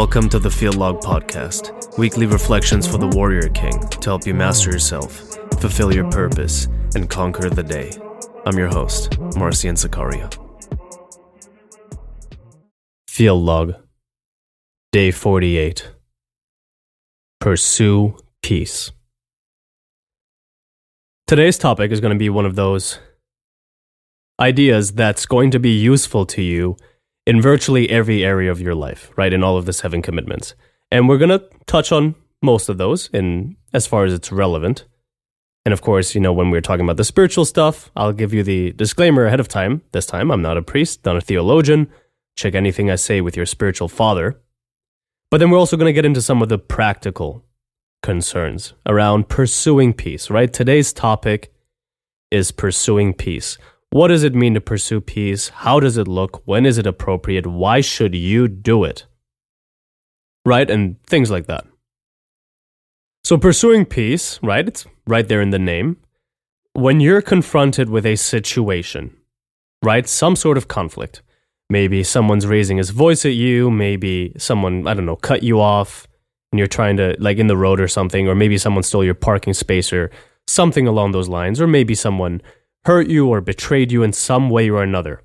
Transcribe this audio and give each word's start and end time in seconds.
Welcome 0.00 0.30
to 0.30 0.38
the 0.38 0.50
Field 0.50 0.76
Log 0.76 1.02
Podcast, 1.02 1.98
weekly 1.98 2.24
reflections 2.24 2.88
for 2.88 2.96
the 2.96 3.08
Warrior 3.08 3.50
King 3.50 3.78
to 3.78 4.08
help 4.08 4.26
you 4.26 4.32
master 4.32 4.70
yourself, 4.70 5.36
fulfill 5.60 5.94
your 5.94 6.10
purpose, 6.10 6.68
and 6.94 7.06
conquer 7.06 7.50
the 7.50 7.62
day. 7.62 7.92
I'm 8.46 8.56
your 8.56 8.68
host, 8.68 9.18
Marcian 9.36 9.74
Zakaria. 9.74 10.34
Field 13.08 13.42
Log, 13.42 13.74
Day 14.90 15.10
48 15.10 15.90
Pursue 17.38 18.16
Peace. 18.42 18.92
Today's 21.26 21.58
topic 21.58 21.92
is 21.92 22.00
going 22.00 22.14
to 22.14 22.18
be 22.18 22.30
one 22.30 22.46
of 22.46 22.54
those 22.54 22.98
ideas 24.40 24.92
that's 24.92 25.26
going 25.26 25.50
to 25.50 25.60
be 25.60 25.72
useful 25.72 26.24
to 26.24 26.40
you 26.40 26.78
in 27.30 27.40
virtually 27.40 27.88
every 27.90 28.24
area 28.24 28.50
of 28.50 28.60
your 28.60 28.74
life, 28.74 29.12
right? 29.16 29.32
In 29.32 29.44
all 29.44 29.56
of 29.56 29.64
the 29.64 29.72
seven 29.72 30.02
commitments. 30.02 30.56
And 30.90 31.08
we're 31.08 31.16
going 31.16 31.38
to 31.38 31.44
touch 31.66 31.92
on 31.92 32.16
most 32.42 32.68
of 32.68 32.76
those 32.76 33.08
in 33.12 33.56
as 33.72 33.86
far 33.86 34.04
as 34.04 34.12
it's 34.12 34.32
relevant. 34.32 34.84
And 35.64 35.72
of 35.72 35.80
course, 35.80 36.12
you 36.16 36.20
know, 36.20 36.32
when 36.32 36.50
we're 36.50 36.60
talking 36.60 36.84
about 36.84 36.96
the 36.96 37.04
spiritual 37.04 37.44
stuff, 37.44 37.88
I'll 37.94 38.12
give 38.12 38.34
you 38.34 38.42
the 38.42 38.72
disclaimer 38.72 39.26
ahead 39.26 39.38
of 39.38 39.46
time. 39.46 39.82
This 39.92 40.06
time, 40.06 40.32
I'm 40.32 40.42
not 40.42 40.56
a 40.56 40.62
priest, 40.62 41.06
not 41.06 41.18
a 41.18 41.20
theologian. 41.20 41.88
Check 42.34 42.56
anything 42.56 42.90
I 42.90 42.96
say 42.96 43.20
with 43.20 43.36
your 43.36 43.46
spiritual 43.46 43.86
father. 43.86 44.40
But 45.30 45.38
then 45.38 45.50
we're 45.50 45.58
also 45.58 45.76
going 45.76 45.86
to 45.86 45.92
get 45.92 46.04
into 46.04 46.22
some 46.22 46.42
of 46.42 46.48
the 46.48 46.58
practical 46.58 47.44
concerns 48.02 48.74
around 48.86 49.28
pursuing 49.28 49.92
peace, 49.92 50.30
right? 50.30 50.52
Today's 50.52 50.92
topic 50.92 51.52
is 52.32 52.50
pursuing 52.50 53.14
peace. 53.14 53.56
What 53.92 54.08
does 54.08 54.22
it 54.22 54.36
mean 54.36 54.54
to 54.54 54.60
pursue 54.60 55.00
peace? 55.00 55.48
How 55.48 55.80
does 55.80 55.96
it 55.96 56.06
look? 56.06 56.42
When 56.44 56.64
is 56.64 56.78
it 56.78 56.86
appropriate? 56.86 57.44
Why 57.44 57.80
should 57.80 58.14
you 58.14 58.46
do 58.46 58.84
it? 58.84 59.06
Right? 60.46 60.70
And 60.70 61.02
things 61.02 61.28
like 61.28 61.46
that. 61.46 61.66
So, 63.24 63.36
pursuing 63.36 63.84
peace, 63.84 64.38
right? 64.42 64.66
It's 64.66 64.86
right 65.08 65.26
there 65.26 65.40
in 65.42 65.50
the 65.50 65.58
name. 65.58 65.96
When 66.72 67.00
you're 67.00 67.20
confronted 67.20 67.90
with 67.90 68.06
a 68.06 68.14
situation, 68.14 69.16
right? 69.82 70.08
Some 70.08 70.36
sort 70.36 70.56
of 70.56 70.68
conflict. 70.68 71.22
Maybe 71.68 72.04
someone's 72.04 72.46
raising 72.46 72.76
his 72.76 72.90
voice 72.90 73.24
at 73.24 73.34
you. 73.34 73.72
Maybe 73.72 74.32
someone, 74.38 74.86
I 74.86 74.94
don't 74.94 75.06
know, 75.06 75.16
cut 75.16 75.42
you 75.42 75.60
off 75.60 76.06
and 76.52 76.58
you're 76.58 76.68
trying 76.68 76.96
to, 76.96 77.16
like 77.18 77.38
in 77.38 77.48
the 77.48 77.56
road 77.56 77.80
or 77.80 77.88
something. 77.88 78.28
Or 78.28 78.36
maybe 78.36 78.56
someone 78.56 78.84
stole 78.84 79.04
your 79.04 79.14
parking 79.14 79.54
space 79.54 79.92
or 79.92 80.10
something 80.46 80.86
along 80.86 81.12
those 81.12 81.28
lines. 81.28 81.60
Or 81.60 81.66
maybe 81.66 81.94
someone 81.94 82.40
hurt 82.84 83.08
you 83.08 83.28
or 83.28 83.40
betrayed 83.40 83.92
you 83.92 84.02
in 84.02 84.12
some 84.12 84.50
way 84.50 84.70
or 84.70 84.82
another. 84.82 85.22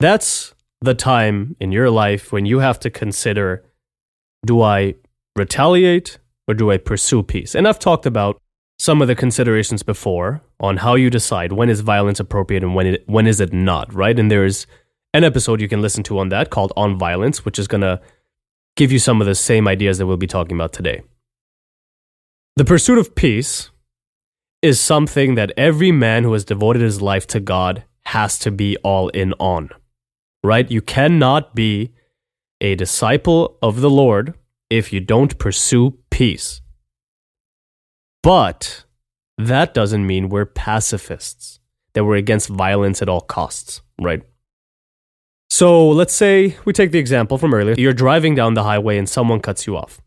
That's 0.00 0.54
the 0.80 0.94
time 0.94 1.56
in 1.58 1.72
your 1.72 1.90
life 1.90 2.32
when 2.32 2.46
you 2.46 2.60
have 2.60 2.78
to 2.80 2.90
consider 2.90 3.64
do 4.46 4.62
I 4.62 4.94
retaliate 5.36 6.18
or 6.46 6.54
do 6.54 6.70
I 6.70 6.76
pursue 6.78 7.22
peace? 7.22 7.54
And 7.54 7.66
I've 7.66 7.78
talked 7.78 8.06
about 8.06 8.40
some 8.78 9.02
of 9.02 9.08
the 9.08 9.16
considerations 9.16 9.82
before 9.82 10.40
on 10.60 10.76
how 10.78 10.94
you 10.94 11.10
decide 11.10 11.52
when 11.52 11.68
is 11.68 11.80
violence 11.80 12.20
appropriate 12.20 12.62
and 12.62 12.74
when 12.74 12.86
it, 12.86 13.04
when 13.08 13.26
is 13.26 13.40
it 13.40 13.52
not, 13.52 13.92
right? 13.92 14.16
And 14.18 14.30
there's 14.30 14.66
an 15.12 15.24
episode 15.24 15.60
you 15.60 15.68
can 15.68 15.82
listen 15.82 16.04
to 16.04 16.18
on 16.18 16.28
that 16.28 16.50
called 16.50 16.72
On 16.76 16.96
Violence, 16.96 17.44
which 17.44 17.58
is 17.58 17.66
going 17.66 17.80
to 17.80 18.00
give 18.76 18.92
you 18.92 19.00
some 19.00 19.20
of 19.20 19.26
the 19.26 19.34
same 19.34 19.66
ideas 19.66 19.98
that 19.98 20.06
we'll 20.06 20.16
be 20.16 20.28
talking 20.28 20.56
about 20.56 20.72
today. 20.72 21.02
The 22.56 22.64
pursuit 22.64 22.98
of 22.98 23.14
peace 23.14 23.70
is 24.62 24.80
something 24.80 25.34
that 25.36 25.52
every 25.56 25.92
man 25.92 26.24
who 26.24 26.32
has 26.32 26.44
devoted 26.44 26.82
his 26.82 27.00
life 27.00 27.26
to 27.28 27.40
God 27.40 27.84
has 28.06 28.38
to 28.40 28.50
be 28.50 28.76
all 28.78 29.08
in 29.10 29.32
on. 29.34 29.70
Right? 30.42 30.70
You 30.70 30.80
cannot 30.80 31.54
be 31.54 31.92
a 32.60 32.74
disciple 32.74 33.58
of 33.62 33.80
the 33.80 33.90
Lord 33.90 34.34
if 34.70 34.92
you 34.92 35.00
don't 35.00 35.38
pursue 35.38 35.98
peace. 36.10 36.60
But 38.22 38.84
that 39.36 39.74
doesn't 39.74 40.06
mean 40.06 40.28
we're 40.28 40.44
pacifists, 40.44 41.60
that 41.94 42.04
we're 42.04 42.16
against 42.16 42.48
violence 42.48 43.00
at 43.00 43.08
all 43.08 43.20
costs, 43.20 43.82
right? 44.00 44.22
So 45.50 45.88
let's 45.88 46.14
say 46.14 46.56
we 46.64 46.72
take 46.72 46.92
the 46.92 46.98
example 46.98 47.38
from 47.38 47.54
earlier. 47.54 47.74
You're 47.78 47.92
driving 47.92 48.34
down 48.34 48.54
the 48.54 48.64
highway 48.64 48.98
and 48.98 49.08
someone 49.08 49.40
cuts 49.40 49.66
you 49.66 49.76
off. 49.76 50.00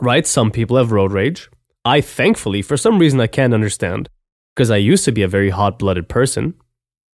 Right? 0.00 0.26
Some 0.26 0.50
people 0.50 0.76
have 0.76 0.90
road 0.92 1.12
rage. 1.12 1.50
I 1.84 2.00
thankfully, 2.00 2.62
for 2.62 2.76
some 2.76 2.98
reason 2.98 3.20
I 3.20 3.26
can't 3.26 3.54
understand, 3.54 4.08
because 4.54 4.70
I 4.70 4.76
used 4.76 5.04
to 5.06 5.12
be 5.12 5.22
a 5.22 5.28
very 5.28 5.50
hot 5.50 5.78
blooded 5.78 6.08
person. 6.08 6.54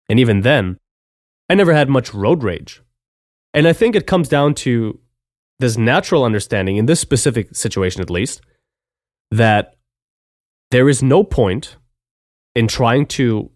And 0.08 0.20
even 0.20 0.42
then, 0.42 0.78
I 1.48 1.54
never 1.54 1.72
had 1.72 1.88
much 1.88 2.12
road 2.14 2.42
rage. 2.42 2.82
And 3.54 3.66
I 3.66 3.72
think 3.72 3.96
it 3.96 4.06
comes 4.06 4.28
down 4.28 4.54
to 4.54 4.98
this 5.58 5.76
natural 5.76 6.24
understanding, 6.24 6.76
in 6.76 6.86
this 6.86 7.00
specific 7.00 7.54
situation 7.54 8.02
at 8.02 8.10
least, 8.10 8.40
that 9.30 9.76
there 10.70 10.88
is 10.88 11.02
no 11.02 11.22
point 11.22 11.76
in 12.54 12.68
trying 12.68 13.06
to 13.06 13.50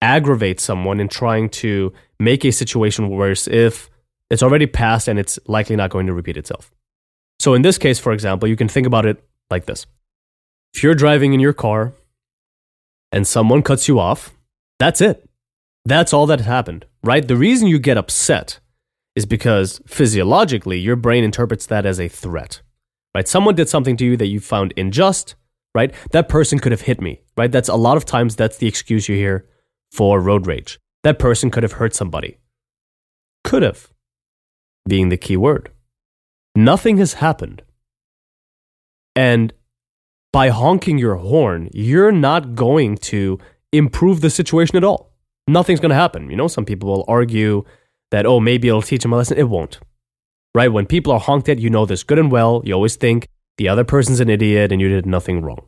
aggravate 0.00 0.58
someone, 0.58 1.00
in 1.00 1.08
trying 1.08 1.48
to 1.48 1.92
make 2.18 2.44
a 2.44 2.50
situation 2.50 3.08
worse 3.08 3.46
if 3.46 3.90
it's 4.30 4.42
already 4.42 4.66
passed 4.66 5.08
and 5.08 5.18
it's 5.18 5.38
likely 5.46 5.76
not 5.76 5.90
going 5.90 6.06
to 6.06 6.12
repeat 6.12 6.36
itself. 6.36 6.72
So, 7.38 7.54
in 7.54 7.62
this 7.62 7.78
case, 7.78 7.98
for 7.98 8.12
example, 8.12 8.48
you 8.48 8.56
can 8.56 8.68
think 8.68 8.86
about 8.86 9.06
it 9.06 9.22
like 9.50 9.66
this 9.66 9.86
if 10.74 10.82
you're 10.82 10.94
driving 10.94 11.32
in 11.32 11.40
your 11.40 11.52
car 11.52 11.92
and 13.10 13.26
someone 13.26 13.62
cuts 13.62 13.88
you 13.88 13.98
off, 13.98 14.32
that's 14.78 15.00
it. 15.00 15.28
That's 15.84 16.12
all 16.12 16.26
that 16.26 16.40
happened, 16.40 16.86
right? 17.02 17.26
The 17.26 17.36
reason 17.36 17.68
you 17.68 17.78
get 17.78 17.96
upset 17.96 18.60
is 19.14 19.26
because 19.26 19.80
physiologically 19.86 20.78
your 20.78 20.96
brain 20.96 21.24
interprets 21.24 21.66
that 21.66 21.84
as 21.84 22.00
a 22.00 22.08
threat, 22.08 22.62
right? 23.14 23.28
Someone 23.28 23.54
did 23.54 23.68
something 23.68 23.96
to 23.98 24.04
you 24.04 24.16
that 24.16 24.28
you 24.28 24.40
found 24.40 24.72
unjust, 24.76 25.34
right? 25.74 25.92
That 26.12 26.28
person 26.28 26.58
could 26.58 26.72
have 26.72 26.82
hit 26.82 27.00
me, 27.00 27.20
right? 27.36 27.52
That's 27.52 27.68
a 27.68 27.76
lot 27.76 27.96
of 27.96 28.04
times 28.04 28.36
that's 28.36 28.56
the 28.56 28.68
excuse 28.68 29.08
you 29.08 29.16
hear 29.16 29.46
for 29.90 30.20
road 30.20 30.46
rage. 30.46 30.78
That 31.02 31.18
person 31.18 31.50
could 31.50 31.62
have 31.62 31.72
hurt 31.72 31.94
somebody. 31.94 32.38
Could 33.44 33.62
have, 33.62 33.92
being 34.88 35.08
the 35.08 35.16
key 35.16 35.36
word. 35.36 35.70
Nothing 36.54 36.98
has 36.98 37.14
happened. 37.14 37.62
And 39.14 39.52
by 40.32 40.48
honking 40.48 40.98
your 40.98 41.16
horn, 41.16 41.68
you're 41.72 42.12
not 42.12 42.54
going 42.54 42.96
to 42.96 43.38
improve 43.72 44.20
the 44.20 44.30
situation 44.30 44.76
at 44.76 44.84
all. 44.84 45.12
Nothing's 45.46 45.80
going 45.80 45.90
to 45.90 45.96
happen. 45.96 46.30
You 46.30 46.36
know, 46.36 46.48
some 46.48 46.64
people 46.64 46.88
will 46.88 47.04
argue 47.08 47.64
that, 48.10 48.26
oh, 48.26 48.40
maybe 48.40 48.68
it'll 48.68 48.82
teach 48.82 49.02
them 49.02 49.12
a 49.12 49.16
lesson. 49.16 49.38
It 49.38 49.48
won't. 49.48 49.80
Right? 50.54 50.68
When 50.68 50.86
people 50.86 51.12
are 51.12 51.20
honked 51.20 51.48
at, 51.48 51.58
you 51.58 51.70
know 51.70 51.86
this 51.86 52.02
good 52.02 52.18
and 52.18 52.30
well. 52.30 52.62
You 52.64 52.74
always 52.74 52.96
think 52.96 53.26
the 53.58 53.68
other 53.68 53.84
person's 53.84 54.20
an 54.20 54.30
idiot 54.30 54.72
and 54.72 54.80
you 54.80 54.88
did 54.88 55.06
nothing 55.06 55.40
wrong. 55.40 55.66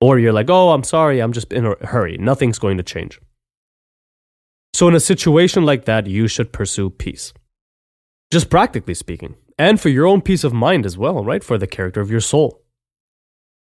Or 0.00 0.18
you're 0.18 0.32
like, 0.32 0.50
oh, 0.50 0.70
I'm 0.70 0.84
sorry, 0.84 1.20
I'm 1.20 1.32
just 1.32 1.52
in 1.52 1.66
a 1.66 1.86
hurry. 1.86 2.16
Nothing's 2.18 2.58
going 2.58 2.76
to 2.76 2.82
change. 2.82 3.20
So, 4.74 4.88
in 4.88 4.94
a 4.94 5.00
situation 5.00 5.64
like 5.64 5.84
that, 5.84 6.06
you 6.06 6.26
should 6.28 6.52
pursue 6.52 6.90
peace. 6.90 7.32
Just 8.32 8.48
practically 8.48 8.94
speaking, 8.94 9.36
and 9.58 9.78
for 9.78 9.90
your 9.90 10.06
own 10.06 10.22
peace 10.22 10.44
of 10.44 10.54
mind 10.54 10.86
as 10.86 10.96
well, 10.96 11.22
right? 11.22 11.44
For 11.44 11.58
the 11.58 11.66
character 11.66 12.00
of 12.00 12.10
your 12.10 12.20
soul. 12.20 12.61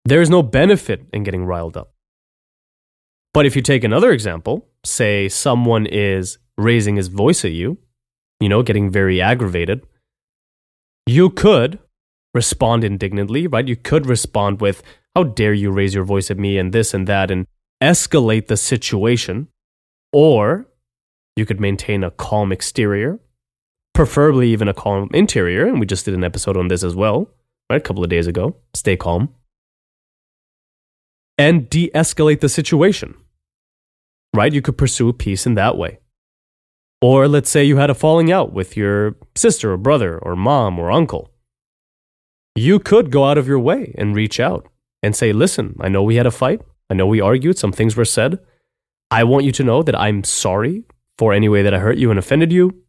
There 0.06 0.22
is 0.22 0.30
no 0.30 0.42
benefit 0.42 1.06
in 1.14 1.24
getting 1.24 1.46
riled 1.46 1.78
up. 1.78 1.94
But 3.34 3.46
if 3.46 3.56
you 3.56 3.62
take 3.62 3.84
another 3.84 4.12
example, 4.12 4.68
say 4.84 5.30
someone 5.30 5.86
is 5.86 6.38
raising 6.58 6.96
his 6.96 7.08
voice 7.08 7.46
at 7.46 7.52
you, 7.52 7.78
you 8.40 8.50
know, 8.50 8.64
getting 8.64 8.90
very 8.90 9.22
aggravated, 9.22 9.86
you 11.06 11.30
could 11.30 11.80
respond 12.34 12.84
indignantly, 12.84 13.48
right? 13.48 13.68
You 13.68 13.76
could 13.76 14.06
respond 14.06 14.62
with, 14.62 14.82
How 15.16 15.24
dare 15.24 15.54
you 15.54 15.72
raise 15.72 15.94
your 15.94 16.04
voice 16.04 16.32
at 16.32 16.38
me 16.38 16.58
and 16.58 16.74
this 16.74 16.94
and 16.94 17.08
that, 17.08 17.32
and 17.32 17.46
escalate 17.82 18.48
the 18.48 18.58
situation. 18.58 19.48
Or 20.12 20.68
you 21.36 21.46
could 21.46 21.60
maintain 21.60 22.04
a 22.04 22.12
calm 22.12 22.52
exterior, 22.52 23.20
preferably 23.94 24.50
even 24.52 24.68
a 24.68 24.74
calm 24.74 25.10
interior. 25.14 25.66
And 25.66 25.80
we 25.80 25.86
just 25.86 26.06
did 26.06 26.14
an 26.14 26.24
episode 26.24 26.58
on 26.58 26.68
this 26.68 26.84
as 26.84 26.96
well, 26.96 27.30
right? 27.70 27.78
A 27.78 27.82
couple 27.82 28.04
of 28.04 28.10
days 28.10 28.28
ago. 28.28 28.56
Stay 28.74 28.98
calm 28.98 29.36
and 31.40 31.70
de 31.70 31.90
escalate 31.96 32.42
the 32.42 32.50
situation. 32.50 33.16
Right? 34.36 34.54
You 34.54 34.62
could 34.62 34.78
pursue 34.78 35.12
peace 35.14 35.48
in 35.48 35.56
that 35.56 35.78
way. 35.78 36.00
Or 37.02 37.28
let's 37.28 37.50
say 37.50 37.64
you 37.64 37.78
had 37.78 37.90
a 37.90 37.96
falling 37.96 38.32
out 38.32 38.52
with 38.52 38.76
your 38.76 39.16
sister 39.36 39.72
or 39.72 39.78
brother 39.78 40.20
or 40.20 40.36
mom 40.36 40.78
or 40.78 40.92
uncle. 40.92 41.32
You 42.56 42.78
could 42.78 43.10
go 43.10 43.24
out 43.24 43.38
of 43.38 43.48
your 43.48 43.60
way 43.60 43.96
and 43.98 44.16
reach 44.16 44.40
out 44.40 44.68
and 45.02 45.16
say, 45.16 45.32
listen, 45.32 45.78
I 45.80 45.88
know 45.88 46.04
we 46.04 46.18
had 46.18 46.28
a 46.28 46.32
fight. 46.32 46.62
I 46.90 46.94
know 46.94 47.08
we 47.08 47.22
argued. 47.22 47.58
Some 47.58 47.72
things 47.72 47.96
were 47.96 48.06
said. 48.06 48.40
I 49.10 49.24
want 49.24 49.46
you 49.46 49.54
to 49.54 49.64
know 49.64 49.82
that 49.82 49.98
I'm 49.98 50.26
sorry 50.26 50.84
for 51.18 51.32
any 51.32 51.48
way 51.48 51.64
that 51.64 51.74
I 51.74 51.80
hurt 51.80 51.98
you 51.98 52.10
and 52.10 52.20
offended 52.20 52.52
you. 52.52 52.84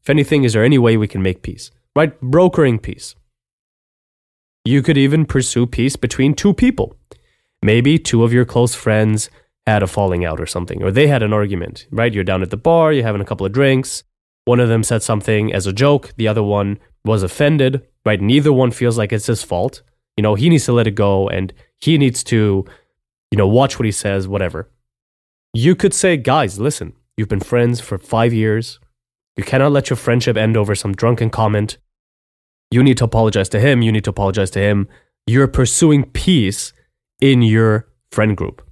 If 0.00 0.10
anything, 0.10 0.42
is 0.42 0.54
there 0.54 0.64
any 0.64 0.78
way 0.78 0.96
we 0.96 1.06
can 1.06 1.22
make 1.22 1.42
peace? 1.42 1.70
Right? 1.94 2.20
Brokering 2.20 2.80
peace. 2.80 3.14
You 4.64 4.82
could 4.82 4.98
even 4.98 5.24
pursue 5.24 5.66
peace 5.66 5.94
between 5.94 6.34
two 6.34 6.52
people. 6.52 6.96
Maybe 7.62 7.98
two 7.98 8.24
of 8.24 8.32
your 8.32 8.44
close 8.44 8.74
friends 8.74 9.30
had 9.66 9.82
a 9.82 9.86
falling 9.86 10.24
out 10.24 10.40
or 10.40 10.46
something, 10.46 10.82
or 10.82 10.90
they 10.90 11.06
had 11.06 11.22
an 11.22 11.32
argument, 11.32 11.86
right? 11.90 12.12
You're 12.12 12.24
down 12.24 12.42
at 12.42 12.50
the 12.50 12.56
bar, 12.56 12.92
you're 12.92 13.04
having 13.04 13.20
a 13.20 13.24
couple 13.24 13.46
of 13.46 13.52
drinks. 13.52 14.02
One 14.44 14.58
of 14.58 14.68
them 14.68 14.82
said 14.82 15.02
something 15.02 15.54
as 15.54 15.66
a 15.66 15.72
joke, 15.72 16.12
the 16.16 16.26
other 16.26 16.42
one 16.42 16.78
was 17.04 17.22
offended, 17.22 17.86
right? 18.04 18.20
Neither 18.20 18.52
one 18.52 18.72
feels 18.72 18.98
like 18.98 19.12
it's 19.12 19.26
his 19.26 19.44
fault. 19.44 19.82
You 20.16 20.22
know, 20.22 20.34
he 20.34 20.48
needs 20.48 20.64
to 20.64 20.72
let 20.72 20.88
it 20.88 20.96
go 20.96 21.28
and 21.28 21.52
he 21.80 21.96
needs 21.96 22.24
to, 22.24 22.64
you 23.30 23.38
know, 23.38 23.46
watch 23.46 23.78
what 23.78 23.86
he 23.86 23.92
says, 23.92 24.26
whatever. 24.26 24.68
You 25.54 25.76
could 25.76 25.94
say, 25.94 26.16
guys, 26.16 26.58
listen, 26.58 26.94
you've 27.16 27.28
been 27.28 27.40
friends 27.40 27.80
for 27.80 27.98
five 27.98 28.32
years. 28.32 28.80
You 29.36 29.44
cannot 29.44 29.72
let 29.72 29.90
your 29.90 29.96
friendship 29.96 30.36
end 30.36 30.56
over 30.56 30.74
some 30.74 30.94
drunken 30.94 31.30
comment. 31.30 31.78
You 32.70 32.82
need 32.82 32.98
to 32.98 33.04
apologize 33.04 33.48
to 33.50 33.60
him. 33.60 33.82
You 33.82 33.92
need 33.92 34.04
to 34.04 34.10
apologize 34.10 34.50
to 34.52 34.60
him. 34.60 34.88
You're 35.26 35.48
pursuing 35.48 36.04
peace 36.10 36.72
in 37.22 37.40
your 37.40 37.88
friend 38.10 38.36
group. 38.36 38.68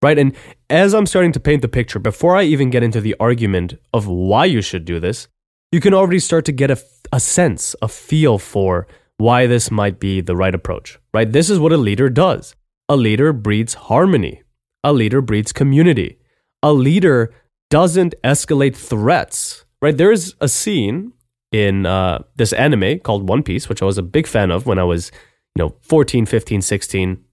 Right? 0.00 0.18
And 0.18 0.34
as 0.70 0.94
I'm 0.94 1.06
starting 1.06 1.32
to 1.32 1.40
paint 1.40 1.60
the 1.60 1.68
picture, 1.68 1.98
before 1.98 2.36
I 2.36 2.44
even 2.44 2.70
get 2.70 2.82
into 2.82 3.00
the 3.00 3.14
argument 3.20 3.74
of 3.92 4.06
why 4.06 4.46
you 4.46 4.62
should 4.62 4.84
do 4.84 4.98
this, 4.98 5.28
you 5.70 5.80
can 5.80 5.92
already 5.92 6.18
start 6.18 6.44
to 6.46 6.52
get 6.52 6.70
a, 6.70 6.78
a 7.12 7.20
sense, 7.20 7.76
a 7.82 7.88
feel 7.88 8.38
for 8.38 8.86
why 9.18 9.46
this 9.46 9.70
might 9.70 10.00
be 10.00 10.20
the 10.20 10.36
right 10.36 10.54
approach. 10.54 10.98
Right? 11.12 11.30
This 11.30 11.50
is 11.50 11.58
what 11.58 11.72
a 11.72 11.76
leader 11.76 12.08
does. 12.08 12.56
A 12.88 12.96
leader 12.96 13.32
breeds 13.32 13.74
harmony. 13.74 14.42
A 14.82 14.92
leader 14.92 15.20
breeds 15.20 15.52
community. 15.52 16.18
A 16.62 16.72
leader 16.72 17.32
doesn't 17.70 18.14
escalate 18.24 18.76
threats. 18.76 19.64
Right? 19.80 19.96
There 19.96 20.12
is 20.12 20.34
a 20.40 20.48
scene 20.48 21.12
in 21.52 21.86
uh, 21.86 22.22
this 22.36 22.52
anime 22.52 23.00
called 23.00 23.28
One 23.28 23.42
Piece, 23.42 23.68
which 23.68 23.82
I 23.82 23.84
was 23.84 23.98
a 23.98 24.02
big 24.02 24.26
fan 24.26 24.50
of 24.50 24.66
when 24.66 24.78
I 24.78 24.84
was, 24.84 25.12
you 25.54 25.62
know, 25.62 25.76
14, 25.82 26.26
15, 26.26 26.62
16, 26.62 27.24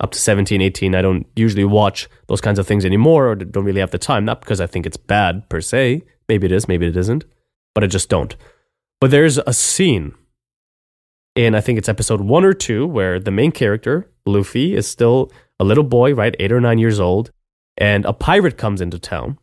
up 0.00 0.10
to 0.12 0.18
17, 0.18 0.60
18. 0.60 0.94
I 0.94 1.02
don't 1.02 1.26
usually 1.36 1.64
watch 1.64 2.08
those 2.26 2.40
kinds 2.40 2.58
of 2.58 2.66
things 2.66 2.84
anymore 2.84 3.28
or 3.28 3.34
don't 3.34 3.64
really 3.64 3.80
have 3.80 3.90
the 3.90 3.98
time, 3.98 4.24
not 4.24 4.40
because 4.40 4.60
I 4.60 4.66
think 4.66 4.86
it's 4.86 4.96
bad 4.96 5.48
per 5.48 5.60
se. 5.60 6.02
Maybe 6.28 6.46
it 6.46 6.52
is, 6.52 6.68
maybe 6.68 6.86
it 6.86 6.96
isn't, 6.96 7.24
but 7.74 7.84
I 7.84 7.86
just 7.86 8.08
don't. 8.08 8.34
But 9.00 9.10
there's 9.10 9.38
a 9.38 9.52
scene 9.52 10.14
in, 11.36 11.54
I 11.54 11.60
think 11.60 11.78
it's 11.78 11.88
episode 11.88 12.20
one 12.20 12.44
or 12.44 12.52
two, 12.52 12.86
where 12.86 13.20
the 13.20 13.30
main 13.30 13.52
character, 13.52 14.10
Luffy, 14.26 14.74
is 14.74 14.88
still 14.88 15.30
a 15.58 15.64
little 15.64 15.84
boy, 15.84 16.14
right? 16.14 16.34
Eight 16.38 16.52
or 16.52 16.60
nine 16.60 16.78
years 16.78 16.98
old. 16.98 17.30
And 17.76 18.04
a 18.04 18.12
pirate 18.12 18.58
comes 18.58 18.80
into 18.80 18.98
town. 18.98 19.38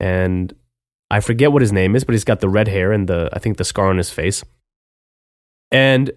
And 0.00 0.54
I 1.10 1.20
forget 1.20 1.52
what 1.52 1.62
his 1.62 1.72
name 1.72 1.94
is, 1.94 2.04
but 2.04 2.12
he's 2.12 2.24
got 2.24 2.40
the 2.40 2.48
red 2.48 2.68
hair 2.68 2.92
and 2.92 3.08
the, 3.08 3.28
I 3.32 3.38
think, 3.38 3.56
the 3.56 3.64
scar 3.64 3.90
on 3.90 3.98
his 3.98 4.10
face. 4.10 4.44
And 5.70 6.10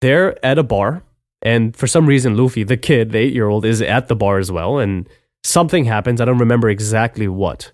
they're 0.00 0.44
at 0.44 0.58
a 0.58 0.62
bar 0.62 1.04
and 1.42 1.76
for 1.76 1.86
some 1.86 2.06
reason, 2.06 2.36
Luffy, 2.36 2.62
the 2.62 2.76
kid, 2.76 3.10
the 3.10 3.18
eight 3.18 3.34
year 3.34 3.48
old, 3.48 3.64
is 3.64 3.82
at 3.82 4.08
the 4.08 4.16
bar 4.16 4.38
as 4.38 4.52
well. 4.52 4.78
And 4.78 5.08
something 5.42 5.84
happens. 5.84 6.20
I 6.20 6.24
don't 6.24 6.38
remember 6.38 6.70
exactly 6.70 7.26
what. 7.26 7.72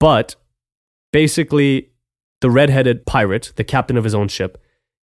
But 0.00 0.34
basically, 1.12 1.90
the 2.40 2.50
red-headed 2.50 3.06
pirate, 3.06 3.52
the 3.56 3.64
captain 3.64 3.96
of 3.98 4.04
his 4.04 4.14
own 4.14 4.28
ship, 4.28 4.58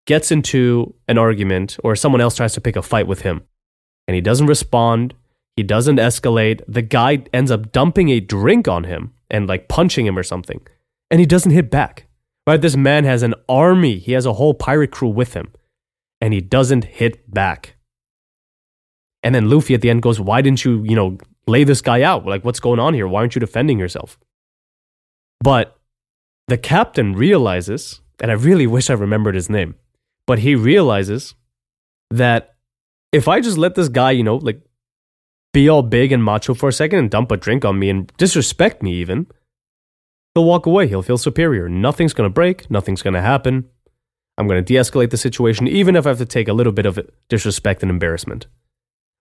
gets 0.08 0.32
into 0.32 0.96
an 1.08 1.20
argument 1.20 1.78
or 1.84 1.96
someone 1.96 2.20
else 2.20 2.36
tries 2.36 2.54
to 2.54 2.62
pick 2.62 2.76
a 2.76 2.82
fight 2.82 3.08
with 3.08 3.22
him. 3.22 3.44
And 4.08 4.16
he 4.16 4.22
doesn't 4.22 4.48
respond. 4.48 5.14
He 5.56 5.62
doesn't 5.62 5.98
escalate. 5.98 6.62
The 6.68 6.82
guy 6.82 7.24
ends 7.32 7.52
up 7.52 7.72
dumping 7.72 8.10
a 8.10 8.20
drink 8.20 8.68
on 8.68 8.86
him 8.86 9.14
and 9.30 9.48
like 9.48 9.68
punching 9.68 10.08
him 10.08 10.18
or 10.18 10.24
something. 10.24 10.62
And 11.12 11.20
he 11.20 11.28
doesn't 11.28 11.52
hit 11.52 11.70
back. 11.70 12.08
Right? 12.48 12.60
This 12.60 12.76
man 12.76 13.04
has 13.04 13.22
an 13.22 13.36
army. 13.48 14.00
He 14.00 14.14
has 14.14 14.26
a 14.26 14.34
whole 14.34 14.56
pirate 14.56 14.90
crew 14.90 15.10
with 15.10 15.36
him. 15.36 15.54
And 16.20 16.34
he 16.34 16.42
doesn't 16.42 16.86
hit 16.86 17.32
back. 17.32 17.76
And 19.24 19.36
then 19.36 19.50
Luffy 19.50 19.74
at 19.74 19.82
the 19.82 19.90
end 19.90 20.02
goes, 20.02 20.20
Why 20.20 20.42
didn't 20.42 20.64
you, 20.64 20.84
you 20.84 20.96
know, 20.96 21.18
lay 21.48 21.64
this 21.64 21.82
guy 21.82 22.02
out? 22.02 22.26
Like, 22.26 22.46
what's 22.46 22.60
going 22.60 22.80
on 22.80 22.94
here? 22.94 23.08
Why 23.08 23.22
aren't 23.22 23.36
you 23.36 23.40
defending 23.40 23.80
yourself? 23.80 24.18
But 25.42 25.78
the 26.48 26.58
captain 26.58 27.14
realizes, 27.14 28.02
and 28.20 28.32
I 28.32 28.34
really 28.34 28.68
wish 28.68 28.90
I 28.90 28.94
remembered 28.94 29.36
his 29.36 29.50
name, 29.50 29.76
but 30.26 30.40
he 30.40 30.56
realizes 30.56 31.36
that 32.10 32.56
if 33.12 33.28
I 33.28 33.40
just 33.40 33.58
let 33.58 33.76
this 33.76 33.90
guy, 33.90 34.12
you 34.12 34.24
know, 34.24 34.36
like 34.36 34.62
be 35.54 35.68
all 35.68 35.82
big 35.82 36.12
and 36.12 36.24
macho 36.24 36.54
for 36.54 36.70
a 36.70 36.74
second 36.74 37.00
and 37.00 37.10
dump 37.10 37.32
a 37.32 37.38
drink 37.38 37.66
on 37.66 37.80
me 37.80 37.90
and 37.90 38.12
disrespect 38.18 38.84
me 38.84 38.94
even, 38.94 39.28
he'll 40.34 40.46
walk 40.46 40.66
away. 40.66 40.88
He'll 40.88 41.02
feel 41.02 41.18
superior. 41.18 41.68
Nothing's 41.68 42.14
going 42.14 42.30
to 42.30 42.34
break. 42.34 42.70
Nothing's 42.70 43.02
going 43.02 43.16
to 43.16 43.22
happen. 43.22 43.70
I'm 44.38 44.48
going 44.48 44.64
to 44.64 44.74
de 44.74 44.80
escalate 44.80 45.10
the 45.10 45.18
situation, 45.18 45.68
even 45.68 45.96
if 45.96 46.06
I 46.06 46.10
have 46.10 46.18
to 46.20 46.26
take 46.26 46.48
a 46.48 46.54
little 46.54 46.72
bit 46.72 46.86
of 46.86 47.00
disrespect 47.28 47.82
and 47.82 47.90
embarrassment. 47.90 48.48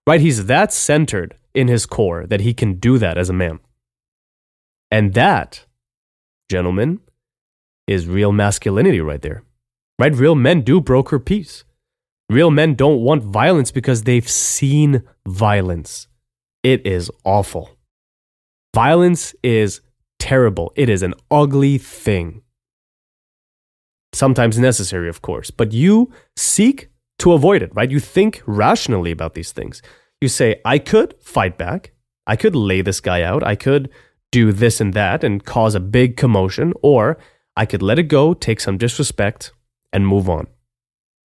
Right? 0.08 0.22
He's 0.22 0.46
that 0.46 0.72
centered 0.72 1.36
in 1.52 1.68
his 1.68 1.84
core 1.84 2.26
that 2.28 2.40
he 2.40 2.54
can 2.54 2.78
do 2.78 2.96
that 2.96 3.18
as 3.18 3.28
a 3.28 3.34
man. 3.34 3.58
And 4.90 5.12
that, 5.12 5.66
gentlemen, 6.50 7.00
is 7.86 8.06
real 8.06 8.32
masculinity 8.32 9.02
right 9.02 9.20
there. 9.20 9.42
Right? 9.98 10.14
Real 10.14 10.34
men 10.34 10.62
do 10.62 10.80
broker 10.80 11.18
peace. 11.18 11.64
Real 12.30 12.50
men 12.50 12.74
don't 12.74 13.02
want 13.02 13.22
violence 13.22 13.70
because 13.70 14.04
they've 14.04 14.26
seen 14.26 15.02
violence. 15.26 16.08
It 16.62 16.86
is 16.86 17.10
awful. 17.24 17.76
Violence 18.74 19.34
is 19.42 19.82
terrible. 20.18 20.72
It 20.74 20.88
is 20.88 21.02
an 21.02 21.12
ugly 21.30 21.76
thing. 21.76 22.40
Sometimes 24.14 24.58
necessary, 24.58 25.10
of 25.10 25.20
course, 25.20 25.50
but 25.50 25.72
you 25.74 26.10
seek 26.34 26.88
to 27.18 27.32
avoid 27.32 27.62
it, 27.62 27.74
right? 27.74 27.90
You 27.90 28.00
think 28.00 28.42
rationally 28.46 29.10
about 29.10 29.34
these 29.34 29.52
things. 29.52 29.82
You 30.20 30.28
say, 30.28 30.60
I 30.64 30.78
could 30.78 31.14
fight 31.20 31.58
back. 31.58 31.92
I 32.26 32.36
could 32.36 32.54
lay 32.54 32.82
this 32.82 33.00
guy 33.00 33.22
out. 33.22 33.42
I 33.42 33.54
could 33.54 33.90
do 34.30 34.52
this 34.52 34.80
and 34.80 34.92
that 34.94 35.24
and 35.24 35.44
cause 35.44 35.74
a 35.74 35.80
big 35.80 36.16
commotion, 36.16 36.72
or 36.82 37.18
I 37.56 37.66
could 37.66 37.82
let 37.82 37.98
it 37.98 38.04
go, 38.04 38.34
take 38.34 38.60
some 38.60 38.78
disrespect, 38.78 39.52
and 39.92 40.06
move 40.06 40.28
on. 40.28 40.46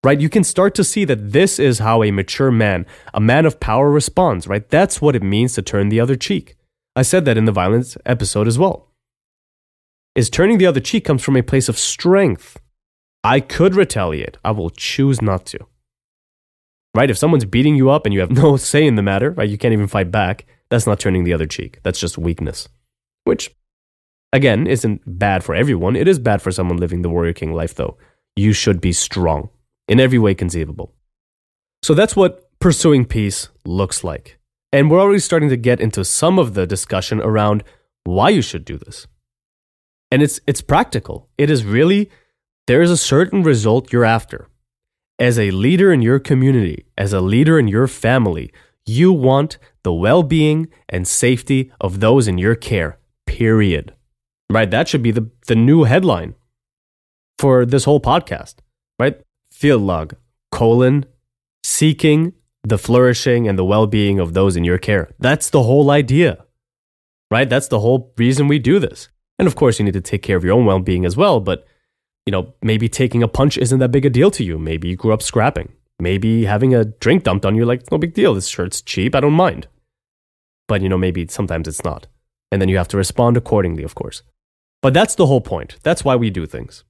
Right? 0.04 0.20
You 0.20 0.30
can 0.30 0.44
start 0.44 0.76
to 0.76 0.84
see 0.84 1.06
that 1.06 1.32
this 1.32 1.60
is 1.60 1.80
how 1.80 2.04
a 2.04 2.12
mature 2.12 2.52
man, 2.52 2.86
a 3.14 3.20
man 3.20 3.46
of 3.46 3.60
power, 3.60 3.90
responds, 3.90 4.48
right? 4.48 4.68
That's 4.68 5.02
what 5.02 5.16
it 5.16 5.24
means 5.24 5.54
to 5.54 5.62
turn 5.62 5.90
the 5.90 6.00
other 6.00 6.16
cheek. 6.16 6.56
I 6.96 7.04
said 7.04 7.24
that 7.26 7.38
in 7.38 7.46
the 7.46 7.52
violence 7.52 7.96
episode 8.06 8.48
as 8.48 8.60
well. 8.60 8.88
Is 10.16 10.30
turning 10.30 10.58
the 10.58 10.66
other 10.66 10.82
cheek 10.82 11.06
comes 11.06 11.24
from 11.24 11.38
a 11.38 11.44
place 11.44 11.70
of 11.70 11.78
strength. 11.78 12.60
I 13.24 13.40
could 13.40 13.76
retaliate. 13.76 14.38
I 14.44 14.52
will 14.52 14.72
choose 14.72 15.22
not 15.22 15.46
to 15.48 15.68
right? 16.96 17.10
If 17.10 17.18
someone's 17.18 17.46
beating 17.46 17.76
you 17.76 17.90
up 17.90 18.06
and 18.06 18.14
you 18.14 18.20
have 18.20 18.32
no 18.44 18.58
say 18.58 18.86
in 18.86 18.96
the 18.96 19.02
matter, 19.02 19.32
right? 19.32 19.50
You 19.50 19.58
can't 19.58 19.74
even 19.74 19.88
fight 19.88 20.12
back. 20.12 20.46
That's 20.70 20.88
not 20.88 21.00
turning 21.00 21.24
the 21.24 21.34
other 21.34 21.48
cheek. 21.48 21.80
That's 21.84 22.00
just 22.00 22.18
weakness, 22.18 22.68
which 23.26 23.54
again 24.34 24.68
isn't 24.68 25.02
bad 25.06 25.44
for 25.44 25.54
everyone. 25.54 25.96
It 25.96 26.08
is 26.08 26.20
bad 26.20 26.42
for 26.42 26.52
someone 26.52 26.78
living 26.78 27.02
the 27.02 27.10
warrior 27.10 27.34
king 27.34 27.54
life, 27.54 27.76
though. 27.76 27.98
You 28.36 28.54
should 28.54 28.80
be 28.80 28.94
strong 28.94 29.50
in 29.88 30.00
every 30.00 30.18
way 30.18 30.34
conceivable. 30.34 30.94
So 31.84 31.94
that's 31.94 32.16
what 32.16 32.50
pursuing 32.60 33.06
peace 33.06 33.50
looks 33.66 34.04
like. 34.04 34.40
And 34.72 34.90
we're 34.90 35.02
already 35.02 35.20
starting 35.20 35.50
to 35.50 35.58
get 35.58 35.82
into 35.82 36.06
some 36.06 36.40
of 36.40 36.54
the 36.54 36.66
discussion 36.66 37.20
around 37.20 37.64
why 38.06 38.30
you 38.30 38.42
should 38.42 38.64
do 38.64 38.78
this. 38.78 39.08
And 40.10 40.22
it's 40.22 40.40
it's 40.48 40.62
practical. 40.62 41.30
It 41.38 41.50
is 41.50 41.66
really 41.66 42.10
there 42.68 42.82
is 42.82 42.92
a 42.92 42.98
certain 42.98 43.44
result 43.44 43.92
you're 43.92 44.06
after 44.06 44.48
as 45.22 45.38
a 45.38 45.52
leader 45.52 45.94
in 45.94 46.02
your 46.02 46.20
community, 46.20 46.84
as 46.98 47.14
a 47.14 47.22
leader 47.22 47.60
in 47.60 47.68
your 47.68 47.88
family, 47.88 48.52
you 48.88 49.14
want 49.14 49.60
the 49.84 49.94
well 49.94 50.24
being 50.24 50.68
and 50.90 51.08
safety 51.08 51.72
of 51.80 52.00
those 52.00 52.28
in 52.28 52.40
your 52.40 52.56
care, 52.56 52.98
period. 53.28 53.94
Right? 54.50 54.72
That 54.72 54.88
should 54.88 55.04
be 55.04 55.12
the, 55.12 55.30
the 55.46 55.56
new 55.56 55.84
headline 55.84 56.34
for 57.38 57.68
this 57.68 57.86
whole 57.86 58.02
podcast, 58.02 58.56
right? 58.98 59.22
Field 59.52 59.84
log, 59.84 60.16
colon, 60.52 61.06
seeking 61.64 62.34
the 62.64 62.80
flourishing 62.80 63.48
and 63.48 63.60
the 63.60 63.66
well 63.66 63.86
being 63.86 64.20
of 64.20 64.34
those 64.34 64.56
in 64.56 64.64
your 64.64 64.80
care. 64.80 65.12
That's 65.20 65.52
the 65.52 65.62
whole 65.62 65.92
idea, 65.92 66.46
right? 67.30 67.48
That's 67.48 67.68
the 67.68 67.80
whole 67.80 68.12
reason 68.18 68.48
we 68.48 68.58
do 68.58 68.80
this. 68.80 69.08
And 69.38 69.48
of 69.48 69.56
course, 69.56 69.78
you 69.78 69.86
need 69.86 69.94
to 69.94 70.02
take 70.02 70.24
care 70.24 70.38
of 70.38 70.44
your 70.44 70.54
own 70.54 70.66
well 70.66 70.80
being 70.80 71.06
as 71.06 71.16
well, 71.16 71.40
but 71.40 71.68
you 72.26 72.32
know, 72.32 72.54
maybe 72.62 72.88
taking 72.88 73.24
a 73.24 73.28
punch 73.28 73.58
isn't 73.58 73.80
that 73.80 73.92
big 73.92 74.06
a 74.06 74.10
deal 74.10 74.32
to 74.32 74.44
you. 74.44 74.58
Maybe 74.58 74.90
you 74.90 74.96
grew 74.96 75.14
up 75.14 75.22
scrapping. 75.22 75.74
Maybe 76.00 76.46
having 76.46 76.74
a 76.74 76.86
drink 76.86 77.24
dumped 77.24 77.46
on 77.46 77.56
you, 77.56 77.66
like, 77.66 77.92
no 77.92 77.98
big 77.98 78.14
deal. 78.14 78.34
This 78.34 78.48
shirt's 78.48 78.82
cheap. 78.82 79.16
I 79.16 79.20
don't 79.20 79.34
mind. 79.34 79.68
But, 80.68 80.82
you 80.82 80.90
know, 80.90 80.98
maybe 80.98 81.28
sometimes 81.28 81.68
it's 81.68 81.84
not. 81.84 82.08
And 82.52 82.62
then 82.62 82.70
you 82.70 82.78
have 82.78 82.88
to 82.90 82.98
respond 82.98 83.38
accordingly, 83.38 83.84
of 83.84 83.96
course. 83.96 84.24
But 84.82 84.94
that's 84.94 85.16
the 85.16 85.28
whole 85.28 85.42
point. 85.42 85.78
That's 85.84 86.04
why 86.04 86.16
we 86.16 86.30
do 86.30 86.46
things, 86.46 86.84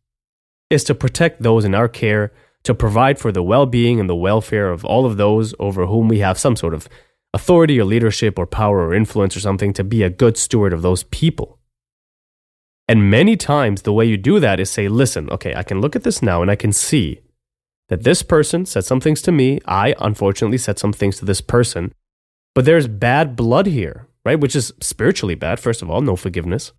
is 0.69 0.83
to 0.85 0.95
protect 0.95 1.41
those 1.41 1.65
in 1.65 1.75
our 1.75 1.89
care, 1.89 2.31
to 2.63 2.73
provide 2.73 3.19
for 3.19 3.31
the 3.31 3.43
well 3.43 3.65
being 3.65 3.99
and 3.99 4.09
the 4.09 4.15
welfare 4.15 4.71
of 4.71 4.85
all 4.85 5.05
of 5.05 5.17
those 5.17 5.53
over 5.59 5.87
whom 5.87 6.07
we 6.07 6.19
have 6.19 6.37
some 6.37 6.55
sort 6.55 6.73
of 6.73 6.87
authority 7.33 7.79
or 7.79 7.85
leadership 7.85 8.39
or 8.39 8.45
power 8.45 8.87
or 8.87 8.93
influence 8.93 9.35
or 9.35 9.39
something, 9.39 9.73
to 9.73 9.83
be 9.83 10.03
a 10.03 10.09
good 10.09 10.37
steward 10.37 10.73
of 10.73 10.81
those 10.81 11.03
people. 11.03 11.59
And 12.87 13.09
many 13.09 13.37
times, 13.37 13.83
the 13.83 13.93
way 13.93 14.05
you 14.05 14.17
do 14.17 14.39
that 14.39 14.59
is 14.59 14.69
say, 14.69 14.87
listen, 14.89 15.29
okay, 15.29 15.55
I 15.55 15.63
can 15.63 15.79
look 15.79 15.95
at 15.95 16.03
this 16.03 16.21
now 16.21 16.41
and 16.41 16.51
I 16.51 16.55
can 16.55 16.73
see 16.73 17.21
that 17.89 18.03
this 18.03 18.23
person 18.23 18.65
said 18.65 18.85
some 18.85 18.99
things 18.99 19.21
to 19.21 19.31
me. 19.31 19.59
I 19.65 19.95
unfortunately 19.99 20.57
said 20.57 20.79
some 20.79 20.93
things 20.93 21.17
to 21.17 21.25
this 21.25 21.41
person, 21.41 21.93
but 22.55 22.65
there's 22.65 22.87
bad 22.87 23.35
blood 23.35 23.67
here, 23.67 24.07
right? 24.25 24.39
Which 24.39 24.55
is 24.55 24.73
spiritually 24.81 25.35
bad, 25.35 25.59
first 25.59 25.81
of 25.81 25.89
all, 25.89 26.01
no 26.01 26.15
forgiveness. 26.15 26.73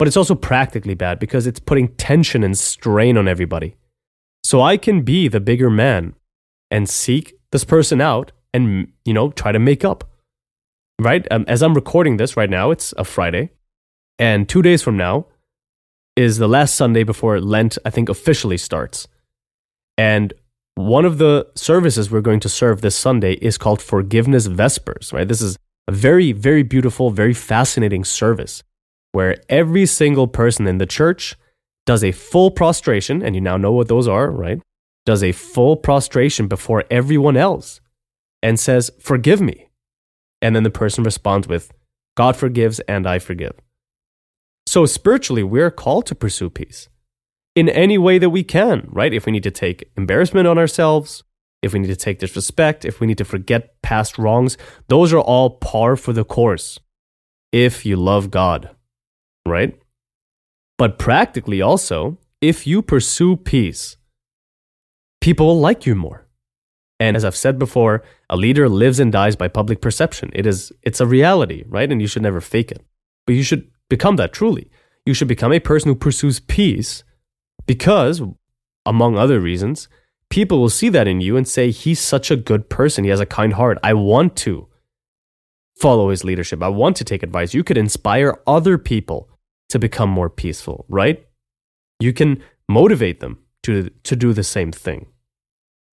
but 0.00 0.08
it's 0.08 0.16
also 0.16 0.34
practically 0.34 0.94
bad 0.94 1.18
because 1.18 1.46
it's 1.46 1.60
putting 1.60 1.88
tension 1.96 2.42
and 2.42 2.56
strain 2.56 3.18
on 3.18 3.28
everybody. 3.28 3.76
So 4.42 4.62
I 4.62 4.78
can 4.78 5.02
be 5.02 5.28
the 5.28 5.40
bigger 5.40 5.68
man 5.68 6.14
and 6.70 6.88
seek 6.88 7.34
this 7.52 7.64
person 7.64 8.00
out 8.00 8.32
and, 8.54 8.90
you 9.04 9.12
know, 9.12 9.30
try 9.30 9.52
to 9.52 9.58
make 9.58 9.84
up. 9.84 10.10
Right? 10.98 11.28
Um, 11.30 11.44
as 11.46 11.62
I'm 11.62 11.74
recording 11.74 12.16
this 12.16 12.34
right 12.34 12.48
now, 12.48 12.70
it's 12.70 12.94
a 12.96 13.04
Friday. 13.04 13.50
And 14.20 14.46
two 14.46 14.60
days 14.60 14.82
from 14.82 14.98
now 14.98 15.26
is 16.14 16.36
the 16.36 16.46
last 16.46 16.74
Sunday 16.74 17.04
before 17.04 17.40
Lent, 17.40 17.78
I 17.86 17.90
think, 17.90 18.10
officially 18.10 18.58
starts. 18.58 19.08
And 19.96 20.34
one 20.74 21.06
of 21.06 21.16
the 21.16 21.48
services 21.56 22.10
we're 22.10 22.20
going 22.20 22.40
to 22.40 22.48
serve 22.48 22.82
this 22.82 22.94
Sunday 22.94 23.32
is 23.34 23.56
called 23.56 23.80
Forgiveness 23.80 24.46
Vespers, 24.46 25.10
right? 25.12 25.26
This 25.26 25.40
is 25.40 25.56
a 25.88 25.92
very, 25.92 26.32
very 26.32 26.62
beautiful, 26.62 27.10
very 27.10 27.32
fascinating 27.32 28.04
service 28.04 28.62
where 29.12 29.38
every 29.48 29.86
single 29.86 30.28
person 30.28 30.66
in 30.66 30.76
the 30.76 30.86
church 30.86 31.34
does 31.86 32.04
a 32.04 32.12
full 32.12 32.50
prostration, 32.50 33.22
and 33.22 33.34
you 33.34 33.40
now 33.40 33.56
know 33.56 33.72
what 33.72 33.88
those 33.88 34.06
are, 34.06 34.30
right? 34.30 34.60
Does 35.06 35.22
a 35.22 35.32
full 35.32 35.76
prostration 35.76 36.46
before 36.46 36.84
everyone 36.90 37.38
else 37.38 37.80
and 38.42 38.60
says, 38.60 38.90
Forgive 39.00 39.40
me. 39.40 39.70
And 40.42 40.54
then 40.54 40.62
the 40.62 40.70
person 40.70 41.04
responds 41.04 41.48
with, 41.48 41.72
God 42.16 42.36
forgives 42.36 42.80
and 42.80 43.06
I 43.06 43.18
forgive. 43.18 43.54
So 44.70 44.86
spiritually, 44.86 45.42
we're 45.42 45.72
called 45.72 46.06
to 46.06 46.14
pursue 46.14 46.48
peace 46.48 46.88
in 47.56 47.68
any 47.68 47.98
way 47.98 48.18
that 48.18 48.30
we 48.30 48.44
can, 48.44 48.86
right? 48.92 49.12
If 49.12 49.26
we 49.26 49.32
need 49.32 49.42
to 49.42 49.50
take 49.50 49.90
embarrassment 49.96 50.46
on 50.46 50.58
ourselves, 50.58 51.24
if 51.60 51.72
we 51.72 51.80
need 51.80 51.88
to 51.88 51.96
take 51.96 52.20
disrespect, 52.20 52.84
if 52.84 53.00
we 53.00 53.08
need 53.08 53.18
to 53.18 53.24
forget 53.24 53.82
past 53.82 54.16
wrongs, 54.16 54.56
those 54.86 55.12
are 55.12 55.18
all 55.18 55.58
par 55.58 55.96
for 55.96 56.12
the 56.12 56.22
course 56.22 56.78
if 57.50 57.84
you 57.84 57.96
love 57.96 58.30
God, 58.30 58.70
right? 59.44 59.76
But 60.78 61.00
practically 61.00 61.60
also, 61.60 62.18
if 62.40 62.64
you 62.64 62.80
pursue 62.80 63.34
peace, 63.34 63.96
people 65.20 65.46
will 65.46 65.58
like 65.58 65.84
you 65.84 65.96
more. 65.96 66.28
And 67.00 67.16
as 67.16 67.24
I've 67.24 67.34
said 67.34 67.58
before, 67.58 68.04
a 68.28 68.36
leader 68.36 68.68
lives 68.68 69.00
and 69.00 69.10
dies 69.10 69.34
by 69.34 69.48
public 69.48 69.80
perception. 69.80 70.30
It 70.32 70.46
is 70.46 70.70
it's 70.84 71.00
a 71.00 71.06
reality, 71.08 71.64
right? 71.66 71.90
And 71.90 72.00
you 72.00 72.06
should 72.06 72.22
never 72.22 72.40
fake 72.40 72.70
it. 72.70 72.84
But 73.26 73.34
you 73.34 73.42
should 73.42 73.68
become 73.90 74.16
that 74.16 74.32
truly. 74.32 74.70
You 75.04 75.12
should 75.12 75.28
become 75.28 75.52
a 75.52 75.60
person 75.60 75.90
who 75.90 75.94
pursues 75.94 76.40
peace 76.40 77.04
because, 77.66 78.22
among 78.86 79.18
other 79.18 79.40
reasons, 79.40 79.88
people 80.30 80.60
will 80.60 80.70
see 80.70 80.88
that 80.88 81.08
in 81.08 81.20
you 81.20 81.36
and 81.36 81.46
say, 81.46 81.70
he's 81.70 82.00
such 82.00 82.30
a 82.30 82.36
good 82.36 82.70
person. 82.70 83.04
He 83.04 83.10
has 83.10 83.20
a 83.20 83.26
kind 83.26 83.52
heart. 83.52 83.76
I 83.82 83.92
want 83.92 84.36
to 84.36 84.68
follow 85.76 86.08
his 86.08 86.24
leadership. 86.24 86.62
I 86.62 86.68
want 86.68 86.96
to 86.96 87.04
take 87.04 87.22
advice. 87.22 87.52
You 87.52 87.64
could 87.64 87.76
inspire 87.76 88.40
other 88.46 88.78
people 88.78 89.28
to 89.68 89.78
become 89.78 90.08
more 90.08 90.30
peaceful, 90.30 90.86
right? 90.88 91.26
You 91.98 92.12
can 92.12 92.42
motivate 92.68 93.20
them 93.20 93.38
to, 93.64 93.90
to 94.04 94.16
do 94.16 94.32
the 94.32 94.44
same 94.44 94.72
thing. 94.72 95.06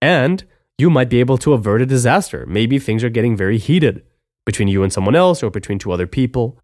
And 0.02 0.46
you 0.78 0.90
might 0.90 1.10
be 1.10 1.20
able 1.20 1.38
to 1.40 1.54
avert 1.54 1.82
a 1.82 1.86
disaster. 1.86 2.46
Maybe 2.46 2.78
things 2.78 3.04
are 3.04 3.10
getting 3.10 3.36
very 3.36 3.58
heated 3.58 4.04
between 4.46 4.68
you 4.68 4.84
and 4.84 4.94
someone 4.94 5.16
else 5.16 5.42
or 5.42 5.50
between 5.50 5.80
two 5.80 5.92
other 5.92 6.08
people. 6.08 6.60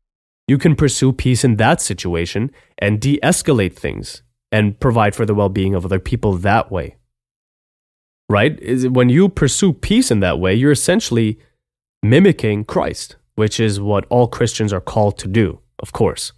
You 0.47 0.57
can 0.57 0.75
pursue 0.75 1.13
peace 1.13 1.43
in 1.43 1.55
that 1.57 1.81
situation 1.81 2.51
and 2.77 2.99
de 2.99 3.19
escalate 3.23 3.75
things 3.75 4.23
and 4.51 4.79
provide 4.79 5.15
for 5.15 5.25
the 5.25 5.33
well 5.33 5.49
being 5.49 5.73
of 5.73 5.85
other 5.85 5.99
people 5.99 6.33
that 6.37 6.71
way. 6.71 6.97
Right? 8.29 8.59
When 8.89 9.09
you 9.09 9.29
pursue 9.29 9.73
peace 9.73 10.11
in 10.11 10.19
that 10.21 10.39
way, 10.39 10.53
you're 10.53 10.71
essentially 10.71 11.39
mimicking 12.01 12.65
Christ, 12.65 13.15
which 13.35 13.59
is 13.59 13.79
what 13.79 14.05
all 14.09 14.27
Christians 14.27 14.73
are 14.73 14.81
called 14.81 15.17
to 15.19 15.27
do, 15.27 15.59
of 15.79 15.91
course. 15.91 16.33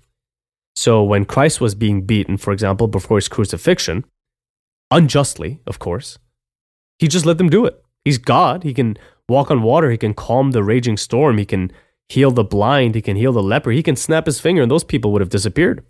So 0.75 1.03
when 1.03 1.25
Christ 1.25 1.62
was 1.62 1.74
being 1.74 2.05
beaten, 2.05 2.38
for 2.38 2.51
example, 2.51 2.88
before 2.88 3.17
his 3.17 3.27
crucifixion, 3.27 4.05
unjustly, 4.91 5.62
of 5.65 5.79
course, 5.79 6.19
he 7.00 7.07
just 7.07 7.25
let 7.25 7.38
them 7.38 7.50
do 7.50 7.65
it. 7.65 7.81
He's 8.03 8.17
God. 8.17 8.63
He 8.63 8.74
can 8.74 8.97
walk 9.27 9.50
on 9.50 9.63
water. 9.63 9.89
He 9.89 9.97
can 9.97 10.13
calm 10.13 10.51
the 10.51 10.63
raging 10.63 10.97
storm. 10.97 11.38
He 11.38 11.45
can 11.45 11.71
heal 12.09 12.31
the 12.31 12.43
blind. 12.43 12.95
He 12.95 13.01
can 13.01 13.17
heal 13.17 13.33
the 13.33 13.43
leper. 13.43 13.71
He 13.71 13.83
can 13.83 13.95
snap 13.95 14.25
his 14.25 14.39
finger 14.39 14.62
and 14.62 14.71
those 14.71 14.83
people 14.83 15.12
would 15.12 15.21
have 15.21 15.29
disappeared 15.29 15.85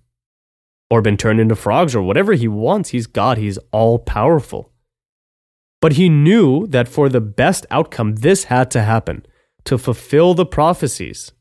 or 0.90 1.02
been 1.02 1.18
turned 1.18 1.40
into 1.40 1.56
frogs 1.56 1.96
or 1.96 2.02
whatever 2.02 2.34
he 2.34 2.48
wants. 2.48 2.90
He's 2.90 3.08
God, 3.08 3.38
he's 3.38 3.58
all 3.72 4.00
powerful. 4.00 4.72
But 5.82 5.94
he 5.94 6.10
knew 6.10 6.68
that 6.68 6.88
for 6.88 7.10
the 7.10 7.22
best 7.22 7.66
outcome, 7.70 8.16
this 8.16 8.46
had 8.46 8.72
to 8.72 8.82
happen 8.82 9.26
to 9.66 9.78
fulfill 9.78 10.34
the 10.34 10.46
prophecies 10.46 11.32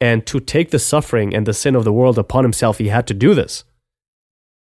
and 0.00 0.26
to 0.26 0.40
take 0.40 0.70
the 0.70 0.78
suffering 0.78 1.34
and 1.34 1.46
the 1.46 1.54
sin 1.54 1.76
of 1.76 1.84
the 1.84 1.92
world 1.92 2.18
upon 2.18 2.44
himself. 2.44 2.78
He 2.78 2.88
had 2.88 3.06
to 3.06 3.14
do 3.14 3.34
this. 3.34 3.64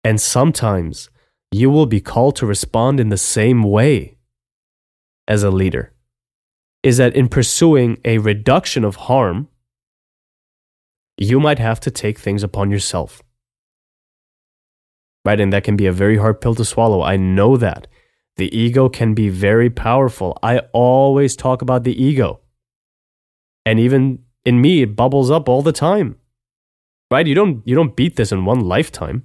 And 0.02 0.20
sometimes 0.20 1.10
you 1.52 1.70
will 1.70 1.86
be 1.86 2.00
called 2.00 2.36
to 2.36 2.46
respond 2.46 3.00
in 3.00 3.08
the 3.08 3.16
same 3.16 3.62
way 3.62 4.18
as 5.28 5.42
a 5.42 5.50
leader. 5.50 5.92
Is 6.82 6.96
that 6.96 7.14
in 7.14 7.28
pursuing 7.28 7.98
a 8.04 8.18
reduction 8.18 8.84
of 8.84 8.96
harm, 8.96 9.48
you 11.16 11.38
might 11.38 11.58
have 11.58 11.80
to 11.80 11.90
take 11.90 12.18
things 12.18 12.42
upon 12.42 12.70
yourself 12.70 13.22
right? 15.24 15.40
And 15.40 15.52
that 15.52 15.64
can 15.64 15.76
be 15.76 15.86
a 15.86 15.92
very 15.92 16.16
hard 16.16 16.40
pill 16.40 16.54
to 16.54 16.64
swallow. 16.64 17.02
I 17.02 17.16
know 17.16 17.56
that. 17.56 17.86
The 18.36 18.54
ego 18.56 18.88
can 18.88 19.14
be 19.14 19.28
very 19.28 19.68
powerful. 19.68 20.38
I 20.42 20.60
always 20.72 21.36
talk 21.36 21.62
about 21.62 21.84
the 21.84 22.02
ego. 22.02 22.40
And 23.66 23.78
even 23.78 24.20
in 24.44 24.60
me, 24.60 24.82
it 24.82 24.96
bubbles 24.96 25.30
up 25.30 25.48
all 25.48 25.62
the 25.62 25.72
time. 25.72 26.16
Right? 27.10 27.26
You 27.26 27.34
don't 27.34 27.62
you 27.66 27.74
don't 27.74 27.96
beat 27.96 28.16
this 28.16 28.32
in 28.32 28.44
one 28.44 28.60
lifetime. 28.60 29.24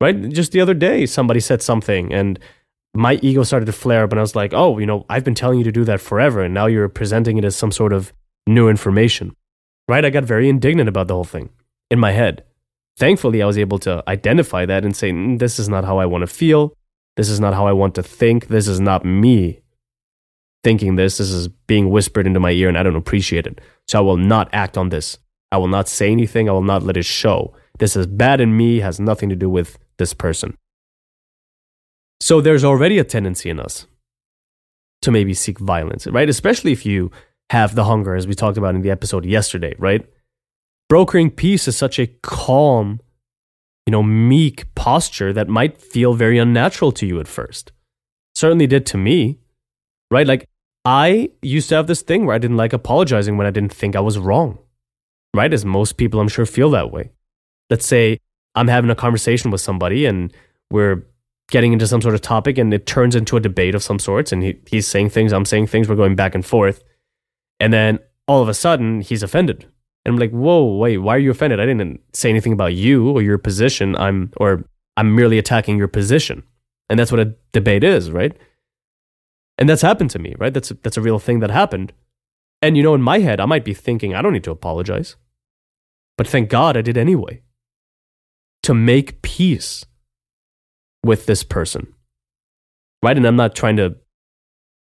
Right? 0.00 0.28
Just 0.28 0.52
the 0.52 0.60
other 0.60 0.74
day 0.74 1.06
somebody 1.06 1.40
said 1.40 1.62
something 1.62 2.12
and 2.12 2.38
my 2.94 3.18
ego 3.22 3.42
started 3.42 3.66
to 3.66 3.72
flare 3.72 4.04
up 4.04 4.10
and 4.10 4.20
I 4.20 4.22
was 4.22 4.36
like, 4.36 4.52
"Oh, 4.52 4.78
you 4.78 4.86
know, 4.86 5.06
I've 5.08 5.24
been 5.24 5.34
telling 5.34 5.58
you 5.58 5.64
to 5.64 5.72
do 5.72 5.84
that 5.84 6.00
forever 6.00 6.42
and 6.42 6.54
now 6.54 6.66
you're 6.66 6.88
presenting 6.88 7.38
it 7.38 7.44
as 7.44 7.56
some 7.56 7.72
sort 7.72 7.92
of 7.92 8.12
new 8.46 8.68
information." 8.68 9.34
Right? 9.88 10.04
I 10.04 10.10
got 10.10 10.24
very 10.24 10.48
indignant 10.48 10.88
about 10.88 11.08
the 11.08 11.14
whole 11.14 11.24
thing 11.24 11.50
in 11.90 11.98
my 11.98 12.12
head 12.12 12.44
thankfully, 12.96 13.42
I 13.42 13.46
was 13.46 13.58
able 13.58 13.78
to 13.80 14.02
identify 14.08 14.66
that 14.66 14.84
and 14.84 14.96
say, 14.96 15.10
mm, 15.10 15.38
this 15.38 15.58
is 15.58 15.68
not 15.68 15.84
how 15.84 15.98
I 15.98 16.06
want 16.06 16.22
to 16.22 16.26
feel. 16.26 16.74
This 17.16 17.28
is 17.28 17.40
not 17.40 17.54
how 17.54 17.66
I 17.66 17.72
want 17.72 17.94
to 17.96 18.02
think. 18.02 18.48
This 18.48 18.68
is 18.68 18.80
not 18.80 19.04
me 19.04 19.60
thinking 20.64 20.96
this. 20.96 21.18
This 21.18 21.30
is 21.30 21.48
being 21.48 21.90
whispered 21.90 22.26
into 22.26 22.40
my 22.40 22.52
ear 22.52 22.68
and 22.68 22.78
I 22.78 22.82
don't 22.82 22.96
appreciate 22.96 23.46
it. 23.46 23.60
So 23.88 23.98
I 23.98 24.02
will 24.02 24.16
not 24.16 24.48
act 24.52 24.78
on 24.78 24.90
this. 24.90 25.18
I 25.50 25.58
will 25.58 25.68
not 25.68 25.88
say 25.88 26.10
anything. 26.10 26.48
I 26.48 26.52
will 26.52 26.62
not 26.62 26.82
let 26.82 26.96
it 26.96 27.04
show. 27.04 27.54
This 27.78 27.96
is 27.96 28.06
bad 28.06 28.40
in 28.40 28.56
me, 28.56 28.78
has 28.80 29.00
nothing 29.00 29.28
to 29.28 29.36
do 29.36 29.50
with 29.50 29.78
this 29.98 30.14
person. 30.14 30.56
So 32.22 32.40
there's 32.40 32.64
already 32.64 32.98
a 32.98 33.04
tendency 33.04 33.50
in 33.50 33.58
us 33.58 33.86
to 35.02 35.10
maybe 35.10 35.34
seek 35.34 35.58
violence, 35.58 36.06
right? 36.06 36.28
Especially 36.28 36.72
if 36.72 36.86
you 36.86 37.10
have 37.50 37.74
the 37.74 37.84
hunger, 37.84 38.14
as 38.14 38.26
we 38.26 38.34
talked 38.34 38.56
about 38.56 38.76
in 38.76 38.82
the 38.82 38.90
episode 38.90 39.24
yesterday, 39.24 39.74
right? 39.78 40.06
brokering 40.92 41.30
peace 41.30 41.66
is 41.66 41.74
such 41.74 41.98
a 41.98 42.06
calm, 42.22 43.00
you 43.86 43.90
know, 43.90 44.02
meek 44.02 44.74
posture 44.74 45.32
that 45.32 45.48
might 45.48 45.80
feel 45.80 46.12
very 46.12 46.36
unnatural 46.36 46.92
to 46.92 47.06
you 47.06 47.18
at 47.18 47.26
first. 47.26 47.72
Certainly 48.34 48.66
did 48.66 48.84
to 48.84 48.98
me, 48.98 49.38
right? 50.10 50.26
Like, 50.26 50.46
I 50.84 51.30
used 51.40 51.70
to 51.70 51.76
have 51.76 51.86
this 51.86 52.02
thing 52.02 52.26
where 52.26 52.36
I 52.36 52.38
didn't 52.38 52.58
like 52.58 52.74
apologizing 52.74 53.38
when 53.38 53.46
I 53.46 53.50
didn't 53.50 53.72
think 53.72 53.96
I 53.96 54.00
was 54.00 54.18
wrong, 54.18 54.58
right? 55.34 55.50
As 55.50 55.64
most 55.64 55.96
people, 55.96 56.20
I'm 56.20 56.28
sure, 56.28 56.44
feel 56.44 56.68
that 56.72 56.92
way. 56.92 57.10
Let's 57.70 57.86
say 57.86 58.18
I'm 58.54 58.68
having 58.68 58.90
a 58.90 58.94
conversation 58.94 59.50
with 59.50 59.62
somebody 59.62 60.04
and 60.04 60.30
we're 60.70 61.06
getting 61.52 61.72
into 61.72 61.86
some 61.86 62.02
sort 62.02 62.14
of 62.14 62.20
topic 62.20 62.58
and 62.58 62.74
it 62.74 62.86
turns 62.86 63.14
into 63.14 63.36
a 63.36 63.40
debate 63.40 63.76
of 63.76 63.82
some 63.82 64.00
sorts 64.00 64.32
and 64.32 64.42
he, 64.42 64.58
he's 64.66 64.88
saying 64.88 65.10
things, 65.10 65.32
I'm 65.32 65.44
saying 65.44 65.68
things, 65.68 65.88
we're 65.88 65.94
going 65.94 66.16
back 66.16 66.34
and 66.34 66.44
forth. 66.44 66.82
And 67.60 67.72
then 67.72 68.00
all 68.26 68.42
of 68.42 68.48
a 68.48 68.54
sudden, 68.54 69.02
he's 69.02 69.22
offended 69.22 69.68
and 70.04 70.14
I'm 70.14 70.18
like, 70.18 70.30
whoa, 70.30 70.76
wait, 70.76 70.98
why 70.98 71.14
are 71.14 71.20
you 71.20 71.30
offended? 71.30 71.60
I 71.60 71.66
didn't 71.66 72.00
say 72.12 72.28
anything 72.30 72.52
about 72.52 72.74
you 72.74 73.10
or 73.10 73.22
your 73.22 73.38
position. 73.38 73.94
I'm 73.96 74.32
or 74.38 74.64
I'm 74.96 75.14
merely 75.14 75.38
attacking 75.38 75.78
your 75.78 75.88
position. 75.88 76.42
And 76.90 76.98
that's 76.98 77.12
what 77.12 77.20
a 77.20 77.34
debate 77.52 77.84
is, 77.84 78.10
right? 78.10 78.36
And 79.58 79.68
that's 79.68 79.82
happened 79.82 80.10
to 80.10 80.18
me, 80.18 80.34
right? 80.38 80.52
That's 80.52 80.70
that's 80.82 80.96
a 80.96 81.02
real 81.02 81.18
thing 81.18 81.40
that 81.40 81.50
happened. 81.50 81.92
And 82.60 82.76
you 82.76 82.82
know, 82.82 82.94
in 82.94 83.02
my 83.02 83.20
head, 83.20 83.40
I 83.40 83.46
might 83.46 83.64
be 83.64 83.74
thinking, 83.74 84.14
I 84.14 84.22
don't 84.22 84.32
need 84.32 84.44
to 84.44 84.50
apologize. 84.50 85.16
But 86.16 86.26
thank 86.26 86.48
God 86.48 86.76
I 86.76 86.82
did 86.82 86.98
anyway. 86.98 87.42
To 88.64 88.74
make 88.74 89.22
peace 89.22 89.84
with 91.04 91.26
this 91.26 91.42
person. 91.42 91.92
Right? 93.02 93.16
And 93.16 93.26
I'm 93.26 93.36
not 93.36 93.54
trying 93.54 93.76
to, 93.76 93.96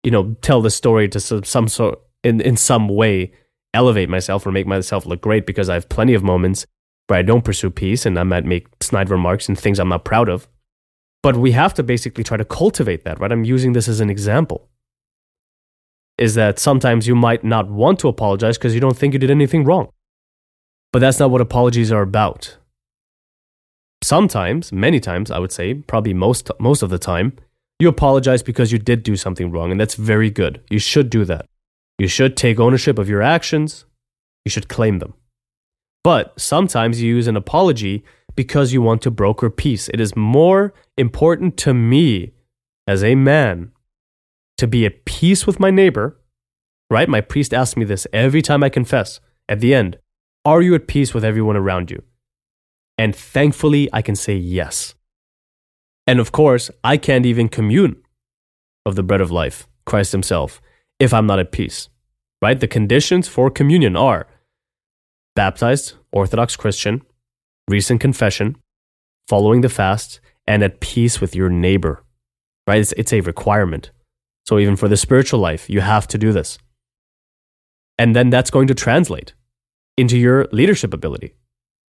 you 0.03 0.11
know, 0.11 0.37
tell 0.41 0.63
the 0.63 0.71
story 0.71 1.09
to 1.09 1.21
some, 1.21 1.45
some 1.45 1.69
sort 1.69 1.99
in, 2.23 2.41
in 2.41 2.57
some 2.57 2.89
way 2.89 3.33
elevate 3.75 4.09
myself 4.09 4.47
or 4.47 4.53
make 4.53 4.67
myself 4.67 5.07
look 5.07 5.21
great 5.21 5.47
because 5.47 5.69
I 5.69 5.75
have 5.75 5.89
plenty 5.89 6.15
of 6.15 6.23
moments 6.23 6.67
where 7.07 7.19
I 7.19 7.23
don't 7.23 7.45
pursue 7.45 7.71
peace 7.71 8.07
and 8.07 8.19
I 8.19 8.23
might 8.23 8.45
make 8.45 8.67
snide 8.81 9.11
remarks 9.11 9.49
and 9.49 9.59
things 9.59 9.79
I'm 9.79 9.89
not 9.89 10.05
proud 10.05 10.29
of. 10.29 10.49
But 11.23 11.37
we 11.37 11.53
have 11.53 11.75
to 11.75 11.83
basically 11.83 12.25
try 12.25 12.37
to 12.37 12.45
cultivate 12.45 13.05
that, 13.05 13.21
right? 13.21 13.33
I'm 13.33 13.45
using 13.45 13.73
this 13.73 13.89
as 13.89 14.01
an 14.01 14.11
example. 14.11 14.69
Is 16.19 16.35
that 16.35 16.59
sometimes 16.59 17.07
you 17.07 17.15
might 17.15 17.45
not 17.45 17.69
want 17.69 17.99
to 18.01 18.09
apologize 18.09 18.57
because 18.57 18.75
you 18.75 18.81
don't 18.81 18.97
think 18.97 19.13
you 19.13 19.19
did 19.19 19.31
anything 19.31 19.65
wrong. 19.65 19.91
But 20.93 21.01
that's 21.01 21.19
not 21.19 21.31
what 21.31 21.41
apologies 21.41 21.93
are 21.93 22.03
about. 22.03 22.57
Sometimes, 24.07 24.73
many 24.73 25.01
times, 25.01 25.31
I 25.31 25.39
would 25.39 25.53
say, 25.53 25.75
probably 25.75 26.15
most 26.15 26.51
most 26.59 26.83
of 26.83 26.91
the 26.91 26.99
time, 26.99 27.33
you 27.79 27.89
apologize 27.89 28.43
because 28.43 28.73
you 28.73 28.79
did 28.79 29.03
do 29.03 29.17
something 29.17 29.51
wrong, 29.51 29.71
and 29.71 29.81
that's 29.81 29.95
very 29.95 30.31
good. 30.31 30.63
You 30.71 30.79
should 30.79 31.11
do 31.11 31.25
that. 31.25 31.47
You 31.99 32.09
should 32.09 32.37
take 32.37 32.61
ownership 32.61 32.99
of 32.99 33.09
your 33.09 33.23
actions. 33.23 33.85
You 34.45 34.51
should 34.51 34.69
claim 34.69 34.99
them. 34.99 35.15
But 36.05 36.41
sometimes 36.41 37.03
you 37.03 37.15
use 37.15 37.27
an 37.27 37.37
apology 37.37 38.05
because 38.37 38.73
you 38.73 38.81
want 38.81 39.03
to 39.03 39.11
broker 39.11 39.51
peace. 39.51 39.89
It 39.89 40.01
is 40.01 40.15
more 40.15 40.73
important 40.97 41.57
to 41.59 41.75
me 41.75 42.33
as 42.87 43.03
a 43.03 43.15
man 43.15 43.73
to 44.59 44.67
be 44.67 44.87
at 44.87 45.05
peace 45.05 45.47
with 45.47 45.59
my 45.59 45.71
neighbor, 45.71 46.21
right? 46.91 47.09
My 47.09 47.21
priest 47.21 47.53
asks 47.53 47.77
me 47.77 47.85
this 47.85 48.07
every 48.13 48.43
time 48.43 48.63
I 48.63 48.69
confess 48.69 49.21
at 49.49 49.61
the 49.61 49.75
end 49.75 49.99
Are 50.45 50.63
you 50.63 50.75
at 50.77 50.87
peace 50.87 51.13
with 51.13 51.25
everyone 51.25 51.57
around 51.57 51.91
you? 51.91 52.03
And 52.99 53.15
thankfully, 53.15 53.89
I 53.93 54.03
can 54.03 54.17
say 54.17 54.35
yes. 54.35 54.95
And 56.07 56.21
of 56.21 56.33
course, 56.33 56.71
I 56.85 56.97
can't 56.97 57.27
even 57.27 57.49
commune 57.49 57.97
of 58.85 58.95
the 58.95 59.03
bread 59.03 59.21
of 59.21 59.31
life, 59.31 59.67
Christ 59.85 60.13
Himself, 60.13 60.63
if 60.99 61.13
I'm 61.13 61.27
not 61.27 61.39
at 61.39 61.53
peace, 61.53 61.89
right? 62.41 62.59
The 62.59 62.69
conditions 62.69 63.29
for 63.29 63.51
communion 63.51 63.97
are 63.97 64.27
baptized, 65.35 65.95
Orthodox 66.13 66.57
Christian, 66.57 67.03
recent 67.69 68.01
confession, 68.01 68.57
following 69.29 69.61
the 69.61 69.69
fast, 69.69 70.21
and 70.47 70.63
at 70.63 70.81
peace 70.81 71.21
with 71.21 71.35
your 71.35 71.51
neighbor, 71.51 72.05
right? 72.67 72.81
It's, 72.81 72.93
it's 72.93 73.13
a 73.13 73.21
requirement. 73.21 73.91
So 74.47 74.59
even 74.59 74.77
for 74.77 74.89
the 74.89 74.97
spiritual 74.97 75.41
life, 75.41 75.69
you 75.69 75.81
have 75.81 76.07
to 76.09 76.19
do 76.19 76.33
this. 76.33 76.59
And 77.99 78.15
then 78.15 78.31
that's 78.31 78.51
going 78.51 78.69
to 78.69 78.75
translate 78.75 79.35
into 79.97 80.17
your 80.17 80.47
leadership 80.53 80.95
ability, 80.95 81.35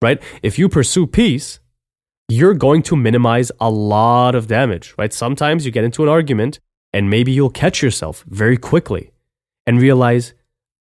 right? 0.02 0.22
If 0.42 0.58
you 0.58 0.70
pursue 0.70 1.08
peace, 1.08 1.60
you're 2.30 2.54
going 2.54 2.84
to 2.84 2.96
minimize 2.96 3.52
a 3.60 3.70
lot 3.70 4.36
of 4.36 4.48
damage, 4.48 4.94
right? 4.98 5.12
Sometimes 5.12 5.66
you 5.66 5.72
get 5.72 5.84
into 5.84 6.04
an 6.04 6.10
argument 6.10 6.60
and 6.94 7.10
maybe 7.10 7.32
you'll 7.32 7.50
catch 7.50 7.82
yourself 7.82 8.24
very 8.28 8.58
quickly 8.58 9.12
and 9.66 9.82
realize 9.82 10.34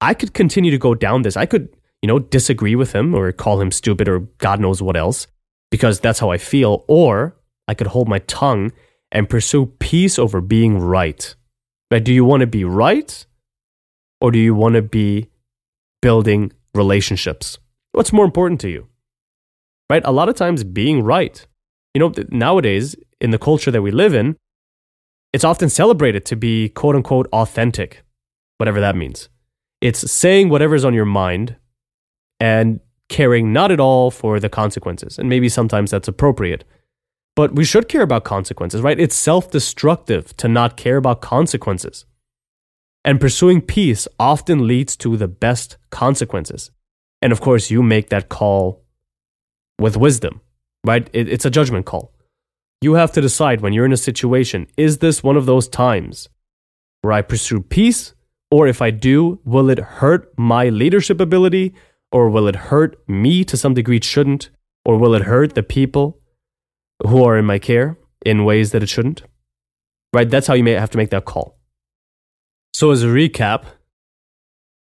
I 0.01 0.13
could 0.13 0.33
continue 0.33 0.71
to 0.71 0.77
go 0.77 0.93
down 0.93 1.21
this. 1.21 1.37
I 1.37 1.45
could, 1.45 1.69
you 2.01 2.07
know, 2.07 2.19
disagree 2.19 2.75
with 2.75 2.93
him 2.93 3.15
or 3.15 3.31
call 3.31 3.61
him 3.61 3.71
stupid 3.71 4.07
or 4.07 4.19
God 4.37 4.59
knows 4.59 4.81
what 4.81 4.97
else 4.97 5.27
because 5.71 5.99
that's 5.99 6.19
how 6.19 6.31
I 6.31 6.37
feel. 6.37 6.85
Or 6.87 7.35
I 7.67 7.73
could 7.73 7.87
hold 7.87 8.07
my 8.07 8.19
tongue 8.19 8.71
and 9.11 9.29
pursue 9.29 9.67
peace 9.79 10.19
over 10.19 10.41
being 10.41 10.77
right. 10.77 11.33
Right? 11.89 12.03
Do 12.03 12.13
you 12.13 12.25
want 12.25 12.41
to 12.41 12.47
be 12.47 12.65
right 12.65 13.25
or 14.19 14.31
do 14.31 14.39
you 14.39 14.53
want 14.53 14.75
to 14.75 14.81
be 14.81 15.29
building 16.01 16.51
relationships? 16.73 17.57
What's 17.93 18.13
more 18.13 18.25
important 18.25 18.59
to 18.61 18.69
you? 18.69 18.87
Right? 19.89 20.01
A 20.05 20.11
lot 20.11 20.29
of 20.29 20.35
times 20.35 20.63
being 20.63 21.03
right. 21.03 21.45
You 21.93 21.99
know, 21.99 22.13
nowadays 22.29 22.95
in 23.21 23.31
the 23.31 23.39
culture 23.39 23.71
that 23.71 23.81
we 23.81 23.91
live 23.91 24.13
in, 24.13 24.35
it's 25.33 25.43
often 25.43 25.69
celebrated 25.69 26.25
to 26.25 26.35
be 26.35 26.69
quote 26.69 26.95
unquote 26.95 27.27
authentic, 27.33 28.03
whatever 28.57 28.79
that 28.79 28.95
means. 28.95 29.29
It's 29.81 30.11
saying 30.11 30.49
whatever's 30.49 30.85
on 30.85 30.93
your 30.93 31.05
mind 31.05 31.55
and 32.39 32.79
caring 33.09 33.53
not 33.53 33.71
at 33.71 33.79
all 33.79 34.11
for 34.11 34.39
the 34.39 34.49
consequences. 34.49 35.17
And 35.17 35.29
maybe 35.29 35.49
sometimes 35.49 35.91
that's 35.91 36.07
appropriate. 36.07 36.63
But 37.35 37.55
we 37.55 37.63
should 37.63 37.87
care 37.87 38.01
about 38.01 38.23
consequences, 38.23 38.81
right? 38.81 38.99
It's 38.99 39.15
self 39.15 39.51
destructive 39.51 40.35
to 40.37 40.47
not 40.47 40.75
care 40.75 40.97
about 40.97 41.21
consequences. 41.21 42.05
And 43.05 43.21
pursuing 43.21 43.61
peace 43.61 44.07
often 44.19 44.67
leads 44.67 44.97
to 44.97 45.15
the 45.15 45.27
best 45.27 45.77
consequences. 45.91 46.71
And 47.21 47.31
of 47.31 47.39
course, 47.39 47.69
you 47.69 47.83
make 47.83 48.09
that 48.09 48.29
call 48.29 48.83
with 49.79 49.97
wisdom, 49.97 50.41
right? 50.85 51.09
It, 51.13 51.29
it's 51.29 51.45
a 51.45 51.49
judgment 51.49 51.85
call. 51.85 52.13
You 52.81 52.93
have 52.93 53.11
to 53.13 53.21
decide 53.21 53.61
when 53.61 53.73
you're 53.73 53.85
in 53.85 53.93
a 53.93 53.97
situation 53.97 54.67
is 54.77 54.99
this 54.99 55.23
one 55.23 55.37
of 55.37 55.45
those 55.45 55.67
times 55.67 56.29
where 57.01 57.13
I 57.13 57.21
pursue 57.21 57.61
peace? 57.61 58.13
Or 58.49 58.67
if 58.67 58.81
I 58.81 58.91
do, 58.91 59.39
will 59.43 59.69
it 59.69 59.79
hurt 59.79 60.31
my 60.37 60.69
leadership 60.69 61.19
ability? 61.19 61.73
Or 62.13 62.29
will 62.29 62.47
it 62.47 62.55
hurt 62.55 62.97
me 63.07 63.43
to 63.43 63.57
some 63.57 63.73
degree? 63.73 63.97
It 63.97 64.05
shouldn't. 64.05 64.49
Or 64.85 64.97
will 64.97 65.13
it 65.15 65.23
hurt 65.23 65.53
the 65.53 65.63
people 65.63 66.21
who 67.05 67.23
are 67.23 67.37
in 67.37 67.45
my 67.45 67.59
care 67.59 67.97
in 68.25 68.45
ways 68.45 68.71
that 68.71 68.83
it 68.83 68.89
shouldn't. 68.89 69.23
Right? 70.13 70.29
That's 70.29 70.47
how 70.47 70.53
you 70.53 70.63
may 70.63 70.71
have 70.71 70.89
to 70.91 70.97
make 70.97 71.09
that 71.11 71.25
call. 71.25 71.57
So, 72.73 72.91
as 72.91 73.03
a 73.03 73.07
recap, 73.07 73.65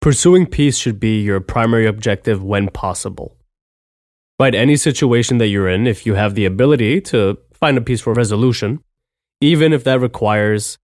pursuing 0.01 0.45
peace 0.45 0.77
should 0.77 0.99
be 0.99 1.21
your 1.21 1.39
primary 1.39 1.85
objective 1.85 2.43
when 2.43 2.69
possible. 2.69 3.37
Right? 4.39 4.53
Any 4.53 4.75
situation 4.75 5.37
that 5.37 5.47
you're 5.47 5.69
in, 5.69 5.87
if 5.87 6.05
you 6.05 6.15
have 6.15 6.35
the 6.35 6.45
ability 6.45 7.01
to 7.01 7.37
find 7.53 7.77
a 7.77 7.81
peaceful 7.81 8.13
resolution, 8.13 8.83
even 9.41 9.73
if 9.73 9.83
that 9.85 9.99
requires, 9.99 10.77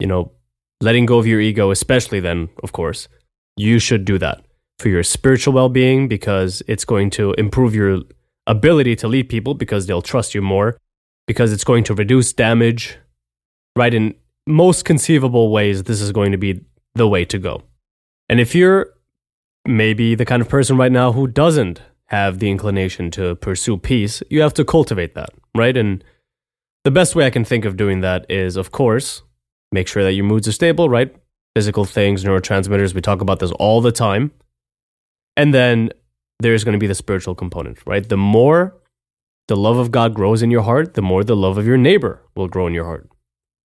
you 0.00 0.06
know, 0.06 0.32
letting 0.80 1.06
go 1.06 1.18
of 1.18 1.26
your 1.26 1.40
ego, 1.40 1.70
especially 1.70 2.20
then, 2.20 2.48
of 2.62 2.72
course, 2.72 3.08
you 3.56 3.78
should 3.78 4.04
do 4.04 4.18
that 4.18 4.44
for 4.78 4.88
your 4.88 5.02
spiritual 5.02 5.54
well 5.54 5.68
being 5.68 6.08
because 6.08 6.62
it's 6.66 6.84
going 6.84 7.10
to 7.10 7.32
improve 7.34 7.74
your 7.74 8.00
ability 8.46 8.96
to 8.96 9.08
lead 9.08 9.28
people 9.28 9.54
because 9.54 9.86
they'll 9.86 10.02
trust 10.02 10.34
you 10.34 10.42
more, 10.42 10.78
because 11.26 11.52
it's 11.52 11.64
going 11.64 11.84
to 11.84 11.94
reduce 11.94 12.32
damage, 12.32 12.98
right? 13.74 13.94
In 13.94 14.14
most 14.46 14.84
conceivable 14.84 15.50
ways, 15.50 15.84
this 15.84 16.00
is 16.00 16.12
going 16.12 16.32
to 16.32 16.38
be 16.38 16.64
the 16.94 17.08
way 17.08 17.24
to 17.24 17.38
go. 17.38 17.62
And 18.28 18.40
if 18.40 18.54
you're 18.54 18.92
maybe 19.66 20.14
the 20.14 20.24
kind 20.24 20.40
of 20.40 20.48
person 20.48 20.76
right 20.76 20.92
now 20.92 21.12
who 21.12 21.26
doesn't 21.26 21.80
have 22.08 22.38
the 22.38 22.50
inclination 22.50 23.10
to 23.12 23.34
pursue 23.36 23.76
peace, 23.76 24.22
you 24.30 24.40
have 24.40 24.54
to 24.54 24.64
cultivate 24.64 25.14
that, 25.14 25.30
right? 25.56 25.76
And 25.76 26.04
the 26.84 26.90
best 26.90 27.16
way 27.16 27.26
I 27.26 27.30
can 27.30 27.44
think 27.44 27.64
of 27.64 27.76
doing 27.76 28.00
that 28.02 28.26
is, 28.30 28.56
of 28.56 28.70
course, 28.70 29.22
make 29.72 29.88
sure 29.88 30.04
that 30.04 30.12
your 30.12 30.24
moods 30.24 30.46
are 30.46 30.52
stable, 30.52 30.88
right? 30.88 31.14
Physical 31.56 31.84
things, 31.84 32.24
neurotransmitters, 32.24 32.94
we 32.94 33.00
talk 33.00 33.20
about 33.20 33.40
this 33.40 33.50
all 33.52 33.80
the 33.80 33.92
time. 33.92 34.30
And 35.36 35.52
then 35.52 35.90
there's 36.38 36.64
going 36.64 36.74
to 36.74 36.78
be 36.78 36.86
the 36.86 36.94
spiritual 36.94 37.34
component, 37.34 37.84
right? 37.86 38.08
The 38.08 38.16
more 38.16 38.76
the 39.48 39.56
love 39.56 39.78
of 39.78 39.90
God 39.90 40.14
grows 40.14 40.42
in 40.42 40.50
your 40.50 40.62
heart, 40.62 40.94
the 40.94 41.02
more 41.02 41.24
the 41.24 41.36
love 41.36 41.58
of 41.58 41.66
your 41.66 41.76
neighbor 41.76 42.22
will 42.34 42.48
grow 42.48 42.66
in 42.66 42.74
your 42.74 42.84
heart, 42.84 43.08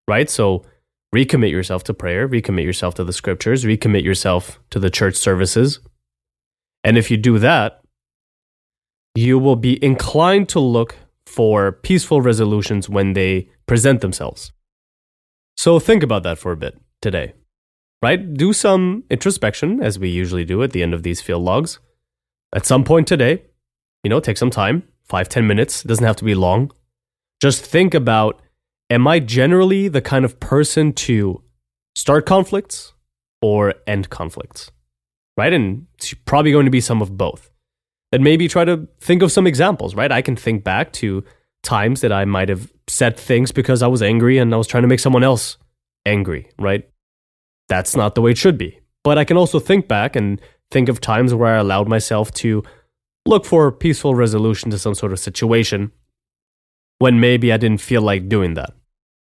right? 0.08 0.30
So 0.30 0.64
recommit 1.14 1.52
yourself 1.52 1.84
to 1.86 1.94
prayer, 1.94 2.28
recommit 2.28 2.64
yourself 2.64 2.96
to 2.96 3.04
the 3.04 3.14
scriptures, 3.14 3.66
recommit 3.66 4.04
yourself 4.04 4.60
to 4.70 4.80
the 4.80 4.90
church 4.90 5.16
services. 5.16 5.80
And 6.84 6.98
if 6.98 7.12
you 7.12 7.18
do 7.18 7.38
that, 7.40 7.81
you 9.16 9.38
will 9.40 9.56
be 9.56 9.84
inclined 9.84 10.50
to 10.50 10.60
look 10.60 10.96
for 11.26 11.72
peaceful 11.72 12.22
resolutions 12.22 12.90
when 12.90 13.14
they 13.14 13.50
present 13.66 14.02
themselves. 14.02 14.52
So 15.58 15.80
think 15.80 16.04
about 16.04 16.24
that 16.24 16.38
for 16.38 16.52
a 16.52 16.58
bit 16.58 16.80
today, 17.02 17.34
right? 18.02 18.34
Do 18.34 18.54
some 18.54 19.04
introspection, 19.10 19.82
as 19.82 20.00
we 20.00 20.10
usually 20.10 20.46
do 20.46 20.64
at 20.64 20.72
the 20.72 20.84
end 20.84 20.94
of 20.94 21.04
these 21.04 21.22
field 21.22 21.44
logs 21.44 21.80
at 22.54 22.66
some 22.66 22.84
point 22.84 23.08
today, 23.08 23.44
you 24.04 24.10
know, 24.10 24.20
take 24.20 24.38
some 24.38 24.50
time, 24.50 24.84
five 25.04 25.30
ten 25.30 25.48
minutes, 25.48 25.86
it 25.86 25.88
doesn't 25.88 26.06
have 26.06 26.16
to 26.18 26.26
be 26.26 26.36
long. 26.36 26.72
Just 27.42 27.66
think 27.66 27.94
about 27.94 28.42
am 28.90 29.08
I 29.08 29.20
generally 29.20 29.88
the 29.88 30.02
kind 30.02 30.26
of 30.26 30.40
person 30.40 30.94
to 30.94 31.44
start 31.96 32.26
conflicts 32.26 32.94
or 33.42 33.76
end 33.88 34.10
conflicts? 34.10 34.72
Right? 35.38 35.54
And 35.54 35.88
it's 35.96 36.14
probably 36.14 36.52
going 36.52 36.66
to 36.66 36.72
be 36.72 36.82
some 36.82 37.02
of 37.02 37.18
both. 37.18 37.51
And 38.12 38.24
maybe 38.24 38.48
try 38.48 38.66
to 38.66 38.88
think 39.00 39.22
of 39.22 39.32
some 39.32 39.48
examples, 39.48 39.96
right? 39.96 40.12
I 40.12 40.22
can 40.22 40.36
think 40.36 40.64
back 40.64 40.92
to 40.94 41.24
times 41.64 42.02
that 42.02 42.12
I 42.12 42.26
might 42.26 42.50
have 42.50 42.72
said 42.88 43.18
things 43.18 43.52
because 43.52 43.82
I 43.82 43.88
was 43.88 44.02
angry 44.02 44.38
and 44.38 44.54
I 44.54 44.58
was 44.58 44.68
trying 44.68 44.84
to 44.84 44.88
make 44.88 45.00
someone 45.00 45.24
else 45.24 45.58
angry, 46.06 46.50
right? 46.60 46.90
That's 47.70 47.96
not 47.96 48.16
the 48.16 48.22
way 48.22 48.32
it 48.32 48.38
should 48.38 48.58
be. 48.58 48.80
But 49.04 49.18
I 49.18 49.24
can 49.24 49.38
also 49.38 49.60
think 49.60 49.88
back 49.88 50.16
and 50.16 50.42
think 50.72 50.90
of 50.90 51.00
times 51.00 51.34
where 51.34 51.56
I 51.56 51.60
allowed 51.60 51.88
myself 51.88 52.32
to 52.34 52.64
look 53.26 53.46
for 53.46 53.68
a 53.68 53.72
peaceful 53.72 54.16
resolution 54.16 54.72
to 54.72 54.80
some 54.80 54.96
sort 54.96 55.14
of 55.14 55.20
situation 55.20 55.92
when 57.00 57.20
maybe 57.20 57.52
I 57.52 57.58
didn't 57.58 57.82
feel 57.82 58.02
like 58.02 58.30
doing 58.30 58.56
that. 58.56 58.72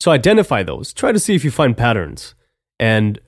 So 0.00 0.10
identify 0.10 0.62
those. 0.62 0.92
Try 0.92 1.12
to 1.12 1.18
see 1.18 1.34
if 1.34 1.44
you 1.44 1.50
find 1.50 1.76
patterns. 1.76 2.34
And 2.80 3.20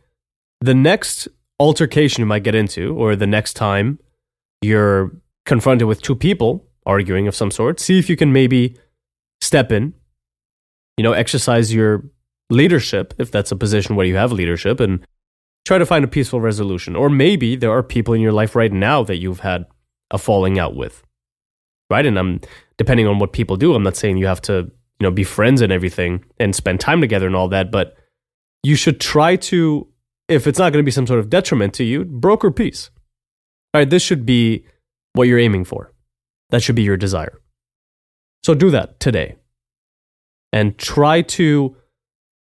the 0.61 0.75
next 0.75 1.29
altercation 1.61 2.23
you 2.23 2.27
might 2.27 2.43
get 2.43 2.55
into, 2.55 2.95
or 2.97 3.15
the 3.15 3.27
next 3.27 3.55
time 3.55 4.01
you're 4.61 5.13
confronted 5.47 5.87
with 5.87 6.03
two 6.03 6.17
people 6.17 6.67
arguing 6.87 7.29
of 7.29 7.35
some 7.35 7.51
sort, 7.51 7.81
see 7.81 7.99
if 7.99 8.09
you 8.09 8.17
can 8.17 8.33
maybe 8.33 8.77
step 9.41 9.73
in, 9.73 9.95
you 10.97 11.03
know, 11.03 11.13
exercise 11.13 11.73
your 11.73 12.05
leadership, 12.51 13.15
if 13.19 13.31
that's 13.31 13.53
a 13.53 13.57
position 13.57 13.97
where 13.97 14.07
you 14.07 14.17
have 14.17 14.33
leadership, 14.33 14.81
and 14.81 15.07
try 15.65 15.79
to 15.79 15.87
find 15.87 16.05
a 16.05 16.09
peaceful 16.09 16.41
resolution. 16.41 16.95
Or 16.95 17.09
maybe 17.09 17.57
there 17.57 17.73
are 17.73 17.83
people 17.83 18.15
in 18.15 18.21
your 18.21 18.33
life 18.33 18.55
right 18.55 18.73
now 18.73 19.03
that 19.05 19.17
you've 19.17 19.41
had 19.41 19.67
a 20.11 20.19
falling 20.19 20.59
out 20.59 20.77
with. 20.77 21.03
Right? 21.91 22.07
And 22.07 22.19
I'm 22.19 22.41
depending 22.79 23.07
on 23.07 23.19
what 23.19 23.33
people 23.33 23.57
do, 23.57 23.75
I'm 23.75 23.83
not 23.83 23.97
saying 23.97 24.17
you 24.17 24.27
have 24.27 24.43
to, 24.43 24.71
you 24.99 25.03
know, 25.03 25.11
be 25.11 25.25
friends 25.25 25.61
and 25.61 25.73
everything 25.73 26.25
and 26.39 26.55
spend 26.55 26.81
time 26.81 27.01
together 27.01 27.27
and 27.27 27.37
all 27.37 27.49
that, 27.49 27.71
but 27.71 27.97
you 28.63 28.75
should 28.75 29.01
try 29.01 29.37
to 29.37 29.89
if 30.29 30.47
it's 30.47 30.59
not 30.59 30.73
going 30.73 30.83
to 30.83 30.87
be 30.87 30.91
some 30.91 31.07
sort 31.07 31.21
of 31.21 31.29
detriment 31.29 31.75
to 31.75 31.85
you, 31.85 32.05
broker 32.05 32.51
peace. 32.51 32.91
All 33.73 33.81
right, 33.81 33.91
this 33.91 34.03
should 34.03 34.25
be 34.25 34.65
what 35.15 35.27
you're 35.27 35.39
aiming 35.39 35.65
for. 35.65 35.93
That 36.51 36.63
should 36.63 36.77
be 36.77 36.83
your 36.83 36.97
desire. 36.97 37.41
So 38.45 38.55
do 38.55 38.71
that 38.71 39.01
today. 39.01 39.37
And 40.53 40.77
try 40.79 41.23
to 41.23 41.77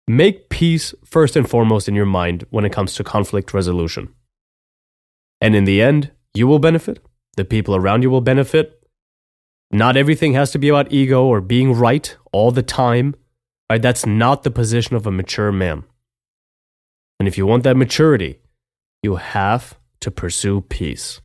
make 0.06 0.50
peace 0.50 0.94
first 1.04 1.34
and 1.34 1.48
foremost 1.48 1.88
in 1.88 1.94
your 1.94 2.06
mind 2.06 2.44
when 2.50 2.64
it 2.64 2.72
comes 2.72 2.94
to 2.94 3.04
conflict 3.04 3.54
resolution. 3.54 4.12
And 5.40 5.56
in 5.56 5.64
the 5.64 5.80
end, 5.80 6.12
you 6.34 6.46
will 6.46 6.58
benefit, 6.58 7.04
the 7.36 7.44
people 7.44 7.74
around 7.74 8.02
you 8.02 8.10
will 8.10 8.20
benefit. 8.20 8.80
Not 9.72 9.96
everything 9.96 10.34
has 10.34 10.50
to 10.52 10.58
be 10.58 10.68
about 10.68 10.92
ego 10.92 11.24
or 11.24 11.40
being 11.40 11.72
right 11.72 12.16
all 12.32 12.50
the 12.50 12.62
time. 12.62 13.14
Right? 13.70 13.80
That's 13.80 14.06
not 14.06 14.42
the 14.42 14.50
position 14.50 14.94
of 14.94 15.06
a 15.06 15.10
mature 15.10 15.50
man. 15.50 15.84
And 17.18 17.26
if 17.26 17.38
you 17.38 17.46
want 17.46 17.62
that 17.64 17.76
maturity, 17.76 18.40
you 19.02 19.16
have 19.16 19.78
to 20.00 20.10
pursue 20.10 20.60
peace. 20.60 21.20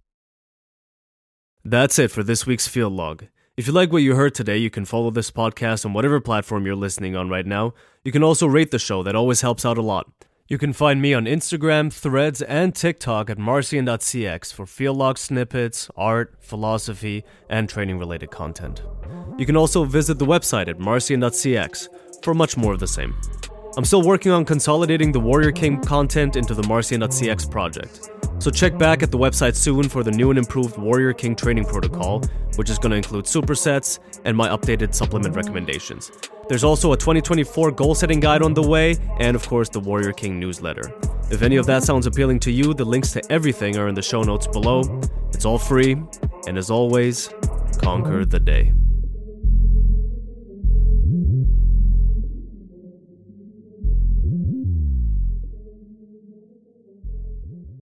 That's 1.70 2.00
it 2.00 2.10
for 2.10 2.24
this 2.24 2.48
week's 2.48 2.68
Field 2.68 2.94
Log. 2.94 3.26
If 3.56 3.68
you 3.68 3.74
like 3.74 3.92
what 3.92 4.02
you 4.02 4.16
heard 4.16 4.34
today, 4.34 4.58
you 4.58 4.72
can 4.72 4.86
follow 4.86 5.12
this 5.12 5.30
podcast 5.30 5.86
on 5.86 5.94
whatever 5.94 6.20
platform 6.20 6.66
you're 6.66 6.74
listening 6.74 7.16
on 7.16 7.30
right 7.30 7.46
now. 7.46 7.76
You 8.04 8.12
can 8.12 8.24
also 8.24 8.48
rate 8.48 8.72
the 8.72 8.80
show, 8.80 9.04
that 9.04 9.16
always 9.16 9.42
helps 9.42 9.64
out 9.68 9.78
a 9.78 9.84
lot. 9.84 10.10
You 10.48 10.58
can 10.58 10.74
find 10.74 11.00
me 11.00 11.14
on 11.14 11.26
Instagram, 11.26 11.94
Threads, 11.94 12.42
and 12.42 12.74
TikTok 12.74 13.30
at 13.30 13.38
marcian.cx 13.38 14.52
for 14.52 14.66
field 14.66 14.98
log 14.98 15.20
snippets, 15.20 15.92
art, 15.96 16.34
philosophy, 16.40 17.24
and 17.52 17.70
training 17.70 18.00
related 18.00 18.32
content. 18.32 18.82
You 19.38 19.46
can 19.46 19.56
also 19.56 19.84
visit 19.84 20.18
the 20.18 20.26
website 20.26 20.70
at 20.70 20.80
marcian.cx 20.80 21.88
for 22.24 22.34
much 22.34 22.58
more 22.58 22.74
of 22.74 22.80
the 22.80 22.88
same. 22.88 23.16
I'm 23.78 23.86
still 23.86 24.02
working 24.02 24.32
on 24.32 24.46
consolidating 24.46 25.12
the 25.12 25.20
Warrior 25.20 25.52
King 25.52 25.80
content 25.82 26.36
into 26.36 26.54
the 26.54 26.64
Marcian.cx 26.64 27.50
project. 27.50 28.10
So 28.40 28.50
check 28.50 28.78
back 28.78 29.04
at 29.04 29.12
the 29.12 29.18
website 29.18 29.56
soon 29.56 29.88
for 29.88 30.02
the 30.04 30.12
new 30.12 30.32
and 30.32 30.40
improved 30.40 30.78
Warrior 30.78 31.14
King 31.14 31.36
training 31.36 31.66
protocol, 31.66 32.22
which 32.56 32.70
is 32.70 32.80
going 32.80 32.92
to 32.92 32.98
include 32.98 33.26
supersets 33.26 34.00
and 34.26 34.36
my 34.36 34.50
updated 34.50 34.94
supplement 34.94 35.36
recommendations. 35.36 36.12
There's 36.48 36.64
also 36.64 36.94
a 36.94 36.98
2024 36.98 37.72
goal 37.72 37.96
setting 37.96 38.20
guide 38.20 38.42
on 38.42 38.54
the 38.54 38.64
way, 38.64 38.98
and 39.20 39.36
of 39.36 39.48
course, 39.48 39.70
the 39.70 39.80
Warrior 39.80 40.14
King 40.14 40.40
newsletter. 40.40 40.92
If 41.30 41.44
any 41.44 41.58
of 41.58 41.66
that 41.68 41.84
sounds 41.84 42.08
appealing 42.08 42.40
to 42.42 42.52
you, 42.52 42.74
the 42.74 42.86
links 42.86 43.12
to 43.14 43.32
everything 43.32 43.78
are 43.78 43.88
in 43.88 43.94
the 43.94 44.02
show 44.02 44.24
notes 44.24 44.48
below. 44.48 44.82
It's 45.32 45.46
all 45.46 45.60
free, 45.60 46.02
and 46.48 46.58
as 46.58 46.72
always, 46.72 47.30
conquer 47.82 48.26
the 48.26 48.40
day. 48.40 48.74